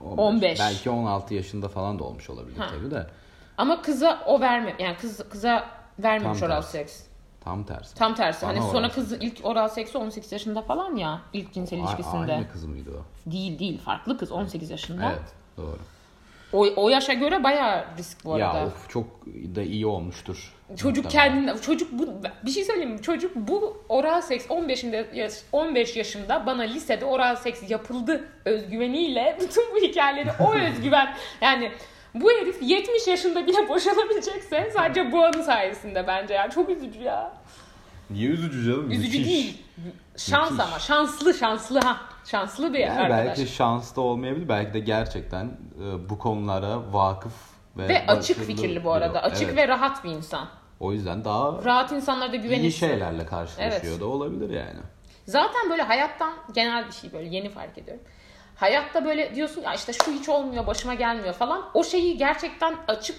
15. 0.00 0.18
15. 0.18 0.58
Belki 0.60 0.90
16 0.90 1.34
yaşında 1.34 1.68
falan 1.68 1.98
da 1.98 2.04
olmuş 2.04 2.30
olabilir 2.30 2.58
Ha. 2.58 2.66
tabii 2.70 2.90
de. 2.90 3.06
Ama 3.58 3.82
kıza 3.82 4.22
o 4.26 4.40
verme 4.40 4.74
yani 4.78 4.96
kız 4.96 5.28
kıza 5.30 5.68
vermemiş 5.98 6.40
Tam 6.40 6.48
oral 6.48 6.60
tersi. 6.60 6.70
seks. 6.72 7.02
Tam 7.40 7.64
tersi. 7.64 7.94
Tam 7.94 8.14
tersi. 8.14 8.42
Bana 8.46 8.50
hani 8.52 8.60
oral 8.60 8.70
sonra 8.72 8.90
seks. 8.90 8.94
kız 8.94 9.12
ilk 9.12 9.40
oral 9.42 9.68
seksi 9.68 9.98
18 9.98 10.32
yaşında 10.32 10.62
falan 10.62 10.96
ya 10.96 11.20
ilk 11.32 11.52
cinsel 11.52 11.78
A- 11.78 11.82
ilişkisinde. 11.82 12.32
Aynı 12.34 12.48
kız 12.52 12.64
mıydı 12.64 12.90
o? 12.98 13.30
Değil 13.32 13.58
değil 13.58 13.80
farklı 13.80 14.18
kız 14.18 14.32
18 14.32 14.70
yaşında. 14.70 15.10
Evet 15.12 15.32
doğru. 15.56 15.78
O, 16.52 16.66
o 16.76 16.88
yaşa 16.88 17.12
göre 17.12 17.44
bayağı 17.44 17.84
risk 17.98 18.24
bu 18.24 18.34
arada. 18.34 18.58
Ya 18.58 18.66
of 18.66 18.88
çok 18.90 19.06
da 19.26 19.62
iyi 19.62 19.86
olmuştur. 19.86 20.54
Çocuk 20.76 21.10
kendine 21.10 21.58
çocuk 21.58 21.92
bu 21.92 22.08
bir 22.46 22.50
şey 22.50 22.64
söyleyeyim 22.64 22.90
mi? 22.90 23.02
Çocuk 23.02 23.36
bu 23.36 23.84
oral 23.88 24.20
seks 24.20 24.46
15'inde 24.46 25.14
yaş- 25.14 25.42
15 25.52 25.96
yaşında 25.96 26.46
bana 26.46 26.62
lisede 26.62 27.04
oral 27.04 27.36
seks 27.36 27.70
yapıldı 27.70 28.28
özgüveniyle 28.44 29.38
bütün 29.40 29.74
bu 29.74 29.80
hikayeleri 29.86 30.30
o 30.40 30.54
özgüven 30.54 31.14
yani 31.40 31.72
bu 32.14 32.30
herif 32.30 32.56
70 32.62 33.06
yaşında 33.06 33.46
bile 33.46 33.68
boşanabilecekse 33.68 34.70
sadece 34.74 35.12
bu 35.12 35.24
anı 35.24 35.44
sayesinde 35.44 36.06
bence 36.06 36.34
ya. 36.34 36.50
Çok 36.50 36.68
üzücü 36.70 37.00
ya. 37.02 37.32
Niye 38.10 38.28
üzücü 38.30 38.64
canım? 38.64 38.90
Üzücü 38.90 39.18
Müthiş. 39.18 39.26
değil. 39.34 39.62
Şans 40.16 40.50
Müthiş. 40.50 40.66
ama 40.66 40.78
şanslı 40.78 41.34
şanslı 41.34 41.80
ha. 41.80 42.00
Şanslı 42.30 42.74
bir 42.74 42.78
Yani 42.78 43.00
arkadaş. 43.00 43.26
belki 43.38 43.46
şans 43.52 43.96
da 43.96 44.00
olmayabilir. 44.00 44.48
Belki 44.48 44.74
de 44.74 44.78
gerçekten 44.80 45.44
e, 45.46 46.08
bu 46.08 46.18
konulara 46.18 46.92
vakıf 46.92 47.32
ve, 47.76 47.88
Ve 47.88 48.06
açık 48.06 48.38
fikirli 48.46 48.80
bu 48.84 48.88
biri 48.88 48.94
arada. 48.94 49.18
o. 49.18 49.22
Açık 49.22 49.42
Evet. 49.48 49.56
ve 49.56 49.68
rahat 49.68 50.04
bir 50.04 50.10
insan. 50.10 50.48
O 50.80 50.92
yüzden 50.92 51.24
daha 51.24 51.64
Rahat 51.64 51.92
insanlara 51.92 52.32
da 52.32 52.36
iyi 52.36 52.42
güvenirsin. 52.42 52.78
şeylerle 52.78 53.26
karşılaşıyor 53.26 53.82
Evet. 53.92 54.00
da 54.00 54.06
olabilir 54.06 54.50
yani. 54.50 54.80
Zaten 55.26 55.70
böyle 55.70 55.82
hayattan 55.82 56.32
genel 56.54 56.86
bir 56.86 56.92
şey 56.92 57.12
böyle 57.12 57.28
yeni 57.36 57.48
fark 57.50 57.78
ediyorum. 57.78 58.02
Hayatta 58.56 59.04
böyle 59.04 59.34
diyorsun 59.34 59.62
ya 59.62 59.74
işte 59.74 59.92
şu 59.92 60.12
hiç 60.12 60.28
olmuyor 60.28 60.66
başıma 60.66 60.94
gelmiyor 60.94 61.34
falan. 61.34 61.64
O 61.74 61.84
şeyi 61.84 62.16
gerçekten 62.16 62.74
açıp 62.88 63.16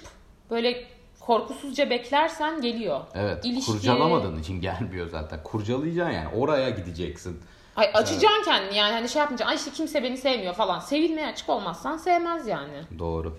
böyle 0.50 0.84
korkusuzca 1.20 1.90
beklersen 1.90 2.62
geliyor. 2.62 3.00
Evet. 3.16 3.46
İlişki- 3.46 3.72
Kurcalamadığın 3.72 4.40
için 4.40 4.62
gelmiyor 4.62 5.08
zaten. 5.10 5.40
Kurcalayacaksın 5.44 6.14
yani. 6.14 6.28
Oraya 6.36 6.70
gideceksin. 6.70 7.42
Ay 7.80 7.90
açacaksın 7.94 8.44
kendini 8.46 8.78
yani 8.78 8.92
hani 8.94 9.10
şey 9.10 9.20
yapmayacaksın. 9.20 9.50
Ay 9.50 9.56
işte 9.56 9.72
kimse 9.72 10.04
beni 10.04 10.18
sevmiyor 10.18 10.54
falan. 10.54 10.80
Sevilmeye 10.80 11.28
açık 11.28 11.50
olmazsan 11.50 11.98
sevmez 11.98 12.48
yani. 12.48 12.82
Doğru. 13.00 13.38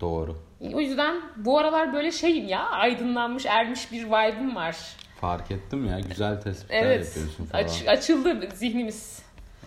Doğru. 0.00 0.36
O 0.74 0.80
yüzden 0.80 1.22
bu 1.36 1.58
aralar 1.58 1.92
böyle 1.92 2.12
şeyim 2.12 2.48
ya 2.48 2.68
aydınlanmış 2.68 3.46
ermiş 3.46 3.92
bir 3.92 4.04
vibe'ım 4.06 4.56
var. 4.56 4.76
Fark 5.20 5.50
ettim 5.50 5.86
ya. 5.86 6.00
Güzel 6.00 6.40
tespitler 6.40 6.82
Evet 6.82 7.06
yapıyorsun 7.06 7.44
falan. 7.44 7.64
aç- 7.64 7.88
açıldı 7.88 8.48
zihnimiz. 8.54 9.22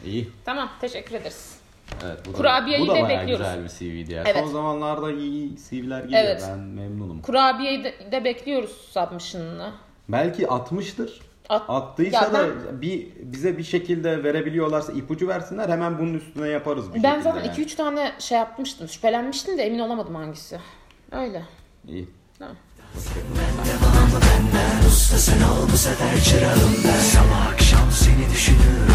İyi. 0.06 0.30
Tamam 0.46 0.70
teşekkür 0.82 1.16
ederiz. 1.16 1.58
Evet, 2.06 2.20
bu 2.26 2.34
da, 2.34 2.38
Kurabiyeyi 2.38 2.84
bu 2.84 2.92
da 2.92 2.96
de 2.96 3.02
bekliyoruz. 3.10 3.46
güzel 3.46 3.64
bir 3.64 3.70
CV'di 3.70 4.14
ya. 4.14 4.24
Evet. 4.26 4.44
Son 4.44 4.52
zamanlarda 4.52 5.12
iyi 5.12 5.56
CV'ler 5.70 6.02
geliyor. 6.02 6.22
Evet. 6.24 6.44
Ben 6.50 6.60
memnunum. 6.60 7.22
Kurabiyeyi 7.22 7.84
de, 7.84 8.12
de 8.12 8.24
bekliyoruz 8.24 8.72
submission'ını. 8.92 9.72
Belki 10.10 10.48
atmıştır. 10.50 11.22
At, 11.50 11.70
Attıysa 11.70 12.18
ya 12.18 12.34
da 12.34 12.48
ben, 12.48 12.82
bir 12.82 13.08
bize 13.20 13.58
bir 13.58 13.64
şekilde 13.64 14.24
verebiliyorlarsa 14.24 14.94
ipucu 14.94 15.28
versinler 15.28 15.70
hemen 15.70 16.00
bunun 16.00 16.14
üstüne 16.14 16.48
yaparız 16.48 16.94
bir 16.94 17.04
Ben 17.04 17.22
zaten 17.22 17.44
2-3 17.44 17.60
yani. 17.60 17.76
Tane 17.76 18.12
şey 18.20 18.38
yapmıştım. 18.38 18.88
Şüphelenmiştim 18.88 19.58
de 19.58 19.64
emin 19.64 19.80
olamadım 19.80 20.16
hangisi. 20.16 20.60
Öyle. 21.12 21.44
İyi. 21.88 22.08
Ha. 22.40 22.48
Ben 22.96 23.64
Sabah 27.00 27.52
akşam 27.54 27.92
seni 27.92 28.34
düşünür 28.34 28.94